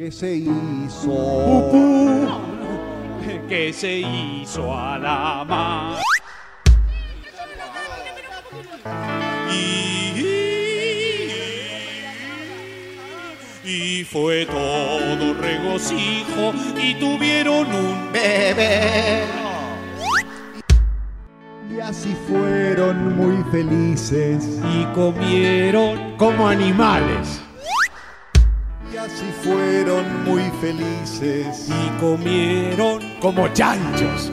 Que 0.00 0.10
se 0.10 0.34
hizo. 0.34 1.70
que 3.50 3.70
se 3.70 3.98
hizo 3.98 4.74
a 4.74 4.98
la 4.98 5.44
mar. 5.46 5.98
Y, 9.52 10.22
y 13.62 14.04
fue 14.04 14.46
todo 14.46 15.34
regocijo 15.34 16.54
y 16.82 16.94
tuvieron 16.94 17.66
un 17.66 18.10
bebé. 18.10 19.24
Y 21.70 21.78
así 21.78 22.16
fueron 22.26 23.18
muy 23.18 23.44
felices. 23.52 24.48
Y 24.64 24.84
comieron 24.94 26.16
como 26.16 26.48
animales. 26.48 27.39
Fueron 29.42 30.24
muy 30.24 30.42
felices. 30.60 31.68
Y 31.68 32.00
comieron 32.00 33.00
como 33.20 33.48
chanchos. 33.48 34.30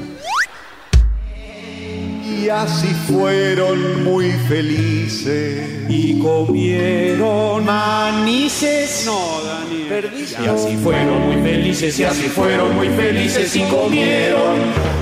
Y 2.25 2.45
Y 2.47 2.49
así 2.49 2.87
fueron 3.09 4.05
muy 4.05 4.31
felices. 4.47 5.85
Y 5.89 6.19
comieron 6.19 7.65
manices. 7.65 9.03
No, 9.05 9.41
Daniel. 9.43 9.87
Perdices. 9.89 10.39
Y 10.39 10.47
así 10.47 10.77
fueron 10.77 11.21
muy 11.27 11.41
felices, 11.41 11.99
y 11.99 12.03
así 12.05 12.27
fueron 12.29 12.75
muy 12.75 12.89
felices 12.89 13.55
y 13.55 13.63
comieron 13.63 14.59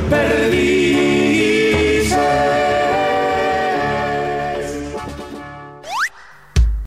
perdices. 0.09 1.54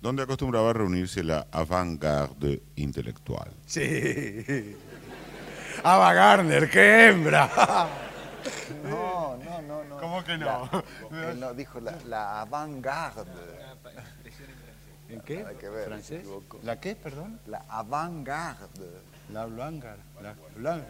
Donde 0.09 0.23
acostumbraba 0.23 0.71
a 0.71 0.73
reunirse 0.73 1.23
la 1.23 1.49
avant-garde 1.53 2.63
intelectual. 2.77 3.51
Sí. 3.67 4.75
Ava 5.85 6.15
Gardner, 6.15 6.71
qué 6.71 7.09
hembra. 7.09 7.51
No, 8.89 9.37
no, 9.37 9.61
no, 9.61 9.85
no. 9.85 9.99
¿Cómo 9.99 10.25
que 10.25 10.39
no? 10.39 10.67
La- 11.11 11.35
no, 11.35 11.53
dijo 11.53 11.79
la, 11.79 11.93
la 12.07 12.41
avant-garde. 12.41 13.31
¿En 15.11 15.21
qué? 15.21 15.43
Nada 15.43 15.59
que 15.59 15.69
ver, 15.69 15.89
¿Francés? 15.89 16.27
¿La 16.63 16.81
qué, 16.81 16.95
perdón? 16.97 17.39
La 17.47 17.63
avant-garde. 17.69 19.03
La 19.31 19.45
Vanguard. 19.45 19.99
La 20.23 20.33
Blan- 20.57 20.87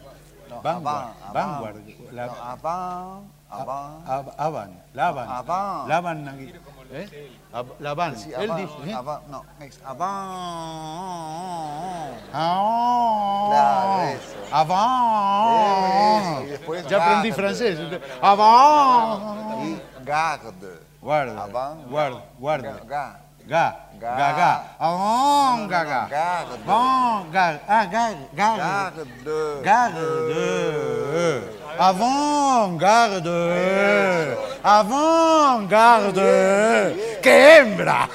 No, 0.49 0.61
Vanguard. 0.61 1.13
avant, 1.27 1.33
Vanguard. 1.33 1.75
avant. 1.75 2.11
La, 2.13 2.25
No, 2.27 2.33
avant, 2.41 3.23
avant. 3.49 4.07
Ab- 4.07 4.33
Avan. 4.37 4.83
Lavan. 4.93 5.27
Avant. 5.29 5.87
Lavan. 5.89 6.53
Nagui- 6.91 7.09
¿Eh? 7.13 7.31
Ab- 7.53 7.75
Lavan. 7.79 8.15
Sí, 8.17 8.31
Él 8.35 8.49
avant, 8.51 8.57
dice. 8.59 8.89
¿eh? 8.89 8.93
avant, 8.93 9.21
no, 9.27 9.45
es 9.59 9.79
avant. 9.85 10.07
Ah, 12.33 13.47
Claro, 13.49 14.01
eso. 14.09 14.35
Avant. 14.51 16.31
Eso, 16.39 16.43
y 16.43 16.45
después 16.49 16.87
ya 16.87 16.97
aprendí 16.97 17.29
garde. 17.29 17.41
francés. 17.41 17.79
Avant. 18.21 19.63
Y 19.63 19.81
garde. 20.03 20.79
Guarda. 21.01 21.43
Avant. 21.43 21.87
Guarda. 21.89 22.21
Guarda. 22.39 22.79
Ga- 22.87 23.19
ga. 23.49 23.65
Ga. 23.99 24.15
Ga. 24.15 24.15
Ga. 24.17 24.31
Ga. 24.39 24.51
Avant. 24.79 25.59
No, 25.59 25.65
no, 25.65 25.67
Ga. 25.67 25.81
no, 25.83 25.89
Ga. 25.89 26.07
garde. 26.07 26.59
Avant. 26.65 27.31
Ga. 27.33 27.45
Ah, 27.67 27.85
ga. 27.85 28.03
Ga. 28.35 28.49
Garde. 28.57 29.61
Garde. 29.63 31.59
Avant-garde. 31.79 33.39
Avant-garde. 34.63 36.31
¡Qué 37.23 37.57
hembra! 37.57 38.09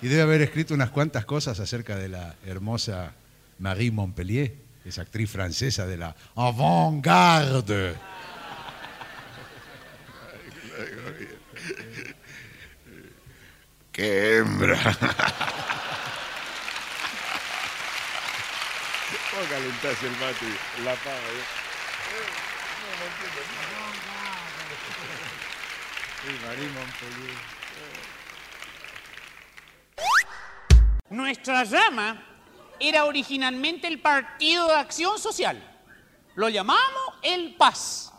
Y 0.00 0.08
debe 0.08 0.22
haber 0.22 0.42
escrito 0.42 0.74
unas 0.74 0.90
cuantas 0.90 1.24
cosas 1.24 1.60
acerca 1.60 1.96
de 1.96 2.08
la 2.08 2.34
hermosa 2.46 3.12
Marie 3.58 3.92
Montpellier, 3.92 4.54
esa 4.84 5.02
actriz 5.02 5.30
francesa 5.30 5.86
de 5.86 5.96
la 5.96 6.16
avant-garde. 6.34 7.94
¡Qué 13.92 14.38
hembra! 14.38 14.78
¿Cómo 19.30 19.42
calentás 19.50 20.02
el 20.02 20.12
mate? 20.12 20.46
La 20.82 20.94
paga. 20.94 21.18
¿eh? 21.18 21.44
Nuestra 31.10 31.64
rama 31.64 32.24
era 32.80 33.04
originalmente 33.04 33.88
el 33.88 34.00
Partido 34.00 34.68
de 34.68 34.74
Acción 34.74 35.18
Social. 35.18 35.62
Lo 36.34 36.48
llamamos 36.48 37.18
el 37.22 37.56
PAS. 37.56 38.10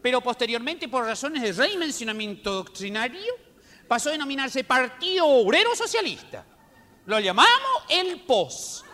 Pero 0.00 0.22
posteriormente, 0.22 0.88
por 0.88 1.04
razones 1.04 1.42
de 1.42 1.52
redimensionamiento 1.52 2.54
doctrinario, 2.54 3.51
pasó 3.92 4.08
a 4.08 4.12
denominarse 4.12 4.64
Partido 4.64 5.26
Obrero 5.26 5.76
Socialista. 5.76 6.46
Lo 7.04 7.20
llamamos 7.20 7.84
el 7.90 8.22
POS. 8.22 8.86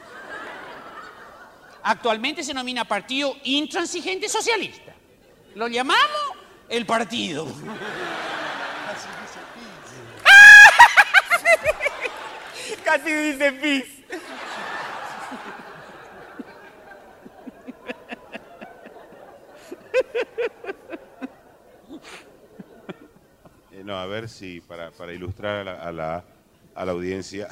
Actualmente 1.84 2.42
se 2.42 2.48
denomina 2.48 2.84
Partido 2.84 3.36
Intransigente 3.44 4.28
Socialista. 4.28 4.92
Lo 5.54 5.68
llamamos 5.68 6.02
el 6.68 6.84
partido. 6.84 7.46
Casi 12.84 13.12
dice 13.12 13.52
pis. 13.52 13.84
Eh, 23.67 23.67
no, 23.84 23.98
a 23.98 24.06
ver 24.06 24.28
si 24.28 24.60
para, 24.60 24.90
para 24.90 25.12
ilustrar 25.12 25.56
a 25.60 25.64
la, 25.64 25.82
a, 25.82 25.92
la, 25.92 26.24
a 26.74 26.84
la 26.84 26.92
audiencia, 26.92 27.48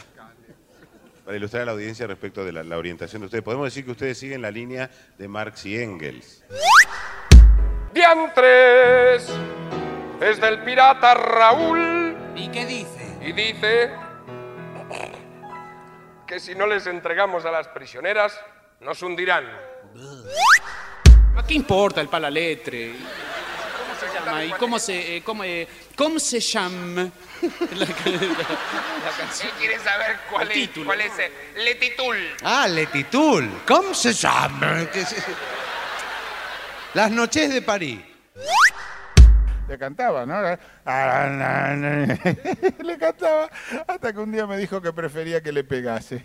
para 1.25 1.37
ilustrar 1.37 1.63
a 1.63 1.67
la 1.67 1.73
audiencia 1.73 2.07
respecto 2.07 2.45
de 2.45 2.53
la, 2.53 2.63
la 2.63 2.79
orientación 2.79 3.23
de 3.23 3.27
ustedes, 3.27 3.45
podemos 3.45 3.67
decir 3.67 3.85
que 3.85 3.91
ustedes 3.93 4.19
siguen 4.19 4.43
la 4.43 4.51
línea 4.51 4.91
de 5.19 5.29
Marx 5.29 5.67
y 5.67 5.81
Engels. 5.81 6.45
¡Diantres! 7.93 9.33
Es 10.21 10.41
del 10.41 10.63
pirata 10.63 11.15
Raúl. 11.15 12.17
¿Y 12.35 12.49
qué 12.49 12.67
dice? 12.67 13.19
Y 13.23 13.33
dice 13.33 13.91
que 16.27 16.41
si 16.41 16.55
no 16.55 16.67
les 16.67 16.87
entregamos 16.87 17.45
a 17.45 17.51
las 17.51 17.69
prisioneras, 17.69 18.39
nos 18.81 19.03
hundirán. 19.03 19.47
¿A 21.37 21.47
qué 21.47 21.55
importa 21.55 22.01
el 22.01 22.09
palaletre? 22.09 22.95
¿Cómo 24.27 24.35
se 24.35 24.35
llama? 24.43 24.45
¿Y 24.45 24.51
cómo 24.59 24.79
se, 24.79 25.17
eh, 25.17 25.23
cómo, 25.23 25.45
eh, 25.45 25.69
cómo 25.97 26.19
se 26.19 26.41
llama? 26.41 27.11
La, 27.43 27.49
la- 27.77 27.87
la 27.87 29.11
canción. 29.19 29.51
¿Qué 29.53 29.59
quieres 29.59 29.83
saber 29.83 30.19
cuál 30.31 30.43
El 30.43 30.49
es? 30.51 30.55
título. 30.69 30.87
¿Cuál 30.87 31.01
es 31.03 31.13
el 31.19 31.65
letitul? 31.65 32.17
Ah, 32.43 32.67
Letitul. 32.69 33.51
¿Cómo 33.67 33.95
se 33.95 34.13
llama? 34.13 34.87
¿Qué 34.93 35.05
se- 35.05 35.23
Las 36.95 37.11
noches 37.11 37.53
de 37.53 37.63
París. 37.63 38.01
Le 39.69 39.77
cantaba, 39.79 40.25
¿no? 40.25 40.41
Le 42.85 42.99
cantaba 42.99 43.51
hasta 43.89 44.13
que 44.13 44.19
un 44.21 44.31
día 44.31 44.47
me 44.47 44.57
dijo 44.59 44.81
que 44.81 44.93
prefería 44.93 45.43
que 45.43 45.51
le 45.51 45.65
pegase. 45.65 46.25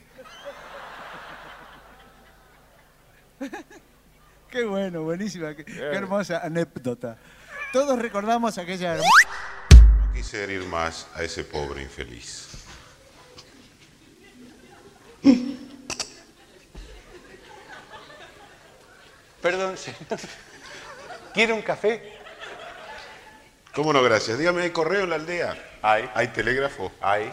Qué 4.49 4.63
bueno, 4.65 5.03
buenísima. 5.03 5.55
Qué, 5.55 5.63
qué 5.65 5.79
hermosa 5.81 6.41
anécdota. 6.43 7.17
Todos 7.71 7.97
recordamos 7.99 8.57
aquella. 8.57 8.97
No 8.97 9.03
quise 10.13 10.43
herir 10.43 10.65
más 10.65 11.07
a 11.15 11.23
ese 11.23 11.45
pobre 11.45 11.81
infeliz. 11.81 12.49
Perdón, 19.41 19.77
señor. 19.77 19.99
¿Quiere 21.33 21.53
un 21.53 21.61
café? 21.61 22.19
¿Cómo 23.73 23.93
no, 23.93 24.03
gracias? 24.03 24.37
Dígame, 24.37 24.63
¿hay 24.63 24.71
correo 24.71 25.05
en 25.05 25.09
la 25.11 25.15
aldea? 25.15 25.77
Hay. 25.81 26.09
¿Hay 26.13 26.27
telégrafo? 26.27 26.91
Hay. 26.99 27.31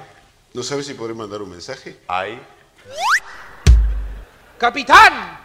¿No 0.54 0.62
sabe 0.62 0.84
si 0.84 0.94
podré 0.94 1.14
mandar 1.14 1.42
un 1.42 1.50
mensaje? 1.50 1.98
Hay. 2.06 2.40
¡Capitán! 4.56 5.40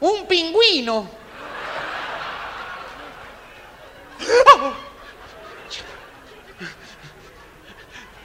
¡Un 0.00 0.26
pingüino! 0.28 1.23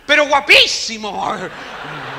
¡Pero 0.06 0.26
guapísimo! 0.26 1.10
Un 1.10 1.50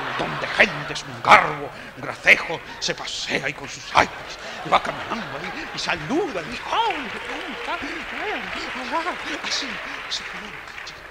montón 0.08 0.40
de 0.40 0.46
gente, 0.48 0.92
es 0.92 1.02
un 1.02 1.22
garbo, 1.22 1.68
un 1.96 2.02
gracejo, 2.02 2.60
se 2.78 2.94
pasea 2.94 3.46
ahí 3.46 3.52
con 3.52 3.68
sus 3.68 3.84
aires, 3.94 4.14
y 4.64 4.68
va 4.68 4.80
caminando 4.82 5.26
ahí 5.38 5.68
y 5.74 5.78
saluda, 5.78 6.40
y 6.42 6.60
Así, 9.48 9.66
así, 10.08 10.22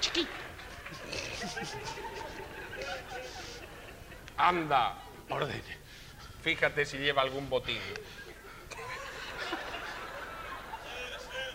chiquito. 0.00 0.30
Anda, 4.38 4.94
orden. 5.28 5.62
Fíjate 6.42 6.86
si 6.86 6.96
lleva 6.96 7.20
algún 7.22 7.50
botín. 7.50 7.78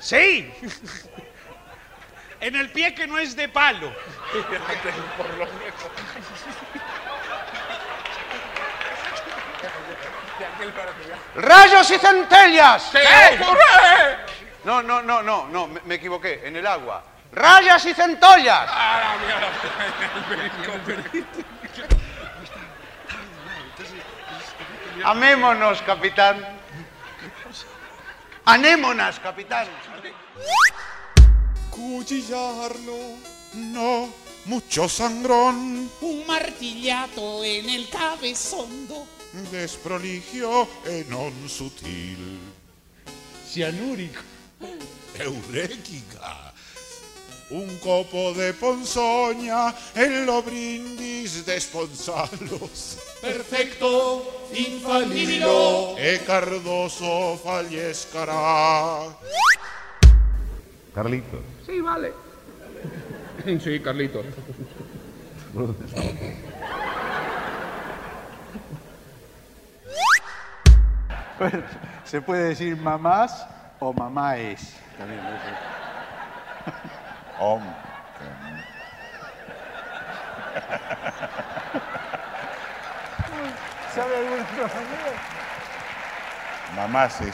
¡Sí! 0.06 0.54
En 2.42 2.56
el 2.56 2.70
pie 2.70 2.94
que 2.94 3.08
no 3.08 3.18
es 3.18 3.36
de 3.36 3.48
palo. 3.50 3.92
Por 5.18 5.34
lo. 5.34 5.48
¡Rayos 11.36 11.90
y 11.90 11.98
centellas! 11.98 12.90
¿Qué? 12.92 13.40
No, 14.66 14.84
no, 14.84 15.02
no, 15.02 15.24
no, 15.24 15.48
no, 15.48 15.68
me, 15.68 15.82
me 15.86 15.96
equivoqué, 15.96 16.42
en 16.46 16.58
el 16.58 16.68
agua. 16.68 17.04
¡Rayas 17.32 17.84
y 17.86 17.94
centollas! 17.96 18.70
Ah, 18.70 19.16
Amémonos, 25.04 25.82
capitán. 25.82 26.55
Anémonas, 28.46 29.20
capitán. 29.20 29.68
Cuchillarlo, 31.72 33.18
no, 33.56 34.10
mucho 34.46 34.88
sangrón. 34.88 35.90
Un 36.02 36.28
martillato 36.28 37.44
en 37.44 37.68
el 37.68 37.90
cabezondo. 37.90 39.08
Desproligio 39.52 40.68
en 40.86 41.12
un 41.12 41.50
sutil. 41.50 42.40
Cianúrico. 43.52 44.22
Euréquica. 45.18 46.45
Un 47.52 47.78
copo 47.78 48.34
de 48.34 48.54
ponzoña 48.54 49.74
en 49.94 50.26
lo 50.26 50.42
brindis 50.42 51.46
de 51.46 51.58
esponsalos. 51.58 52.98
Perfecto, 53.22 54.50
infalible. 54.52 55.46
E 55.98 56.24
Cardoso 56.26 57.38
fallezcará. 57.38 59.14
Carlito. 60.96 61.40
Sí, 61.66 61.80
vale. 61.82 62.14
Sí, 63.64 63.80
Carlito. 63.80 64.24
Bueno, 71.38 71.64
se 72.06 72.22
puede 72.22 72.50
decir 72.50 72.76
mamás 72.76 73.46
o 73.80 73.94
mamáes. 73.94 74.74
También, 74.98 75.22
¿no? 75.22 75.30
Om. 77.40 77.64
¿Sabe 83.94 84.18
alguna 84.18 84.46
Mamaces. 86.76 87.34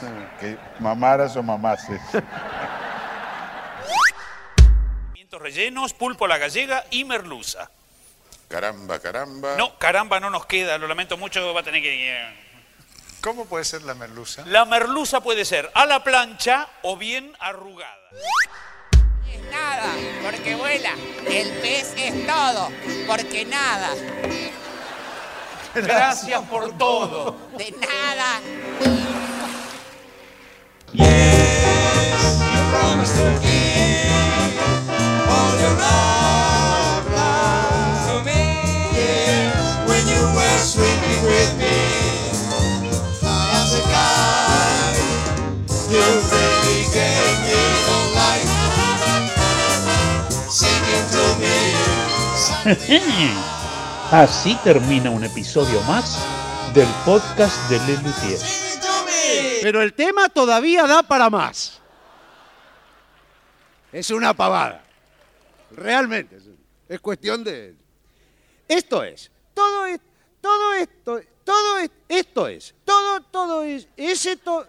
también. 0.00 0.28
Que 0.40 0.58
mamaras 0.80 1.36
o 1.36 1.42
mamaces. 1.42 2.00
Pimientos 5.12 5.40
rellenos, 5.40 5.94
pulpo 5.94 6.24
a 6.24 6.28
la 6.28 6.38
gallega 6.38 6.84
y 6.90 7.04
merluza. 7.04 7.70
Caramba, 8.48 8.98
caramba. 9.00 9.56
No, 9.56 9.76
caramba, 9.78 10.20
no 10.20 10.30
nos 10.30 10.46
queda, 10.46 10.78
lo 10.78 10.86
lamento 10.86 11.16
mucho, 11.16 11.52
va 11.52 11.60
a 11.60 11.64
tener 11.64 11.82
que... 11.82 12.45
¿Cómo 13.26 13.44
puede 13.46 13.64
ser 13.64 13.82
la 13.82 13.94
merluza? 13.94 14.44
La 14.46 14.64
merluza 14.64 15.20
puede 15.20 15.44
ser 15.44 15.68
a 15.74 15.84
la 15.84 16.04
plancha 16.04 16.68
o 16.82 16.96
bien 16.96 17.34
arrugada. 17.40 17.98
Nada, 19.50 19.92
porque 20.22 20.54
vuela. 20.54 20.92
El 21.26 21.50
pez 21.54 21.92
es 21.96 22.24
todo, 22.24 22.70
porque 23.08 23.44
nada. 23.44 23.90
Gracias 25.74 26.40
por 26.42 26.78
todo. 26.78 27.36
De 27.58 27.72
nada. 27.72 28.40
Así 54.10 54.56
termina 54.64 55.08
un 55.10 55.22
episodio 55.22 55.80
más 55.82 56.18
del 56.74 56.88
podcast 57.04 57.56
de 57.70 57.78
Le 57.86 57.92
Luthier. 58.02 58.40
Pero 59.62 59.82
el 59.82 59.94
tema 59.94 60.28
todavía 60.28 60.84
da 60.84 61.04
para 61.04 61.30
más. 61.30 61.80
Es 63.92 64.10
una 64.10 64.34
pavada. 64.34 64.82
Realmente. 65.70 66.36
es- 66.36 66.42
Es 66.88 67.00
cuestión 67.00 67.44
de. 67.44 67.74
Esto 68.66 69.02
es. 69.04 69.30
Todo 69.54 69.86
es. 69.86 70.00
Todo 70.40 70.74
esto. 70.74 71.20
Todo 71.44 71.78
es. 71.78 71.90
Esto 72.08 72.48
es. 72.48 72.74
Todo, 72.84 73.20
todo 73.22 73.62
es. 73.62 73.86
Ese 73.96 74.36
to- 74.38 74.66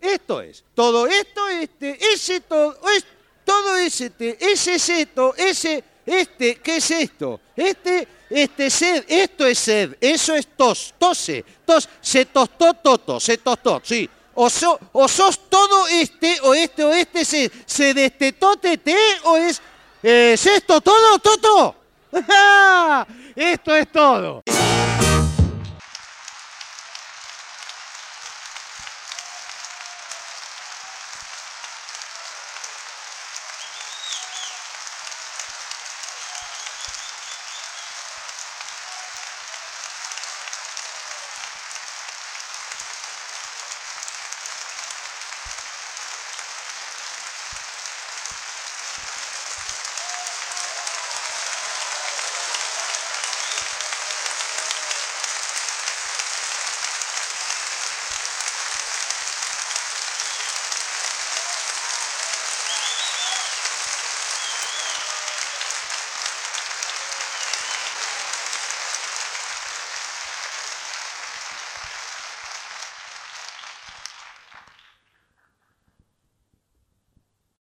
Esto 0.00 0.40
es. 0.40 0.64
Todo 0.74 1.06
esto, 1.06 1.48
este, 1.48 1.98
ese, 2.12 2.40
todo, 2.40 2.74
es, 2.94 3.04
todo 3.44 3.76
ese, 3.76 4.08
te, 4.10 4.36
ese, 4.52 4.78
seto, 4.78 5.34
ese, 5.36 5.82
este, 6.06 6.56
¿qué 6.56 6.76
es 6.76 6.90
esto? 6.90 7.40
Este, 7.56 8.06
este, 8.30 8.70
sed, 8.70 9.04
esto 9.08 9.46
es 9.46 9.58
sed, 9.58 9.96
eso 10.00 10.34
es 10.34 10.46
tos, 10.56 10.94
tose, 10.98 11.44
tos, 11.64 11.88
se 12.00 12.24
tostó, 12.26 12.74
toto, 12.74 13.20
se 13.20 13.38
tostó, 13.38 13.80
sí. 13.84 14.08
O, 14.34 14.50
so- 14.50 14.78
o 14.92 15.06
sos 15.06 15.48
todo 15.48 15.86
este, 15.86 16.40
o 16.42 16.54
este, 16.54 16.82
o 16.82 16.92
este, 16.92 17.24
se, 17.24 17.50
se 17.64 17.94
destetó, 17.94 18.56
tete, 18.56 18.96
o 19.24 19.36
es, 19.36 19.62
eh, 20.02 20.32
¿es 20.34 20.44
esto 20.46 20.80
todo, 20.80 21.18
toto? 21.20 21.76
esto 23.36 23.74
es 23.76 23.92
todo. 23.92 24.42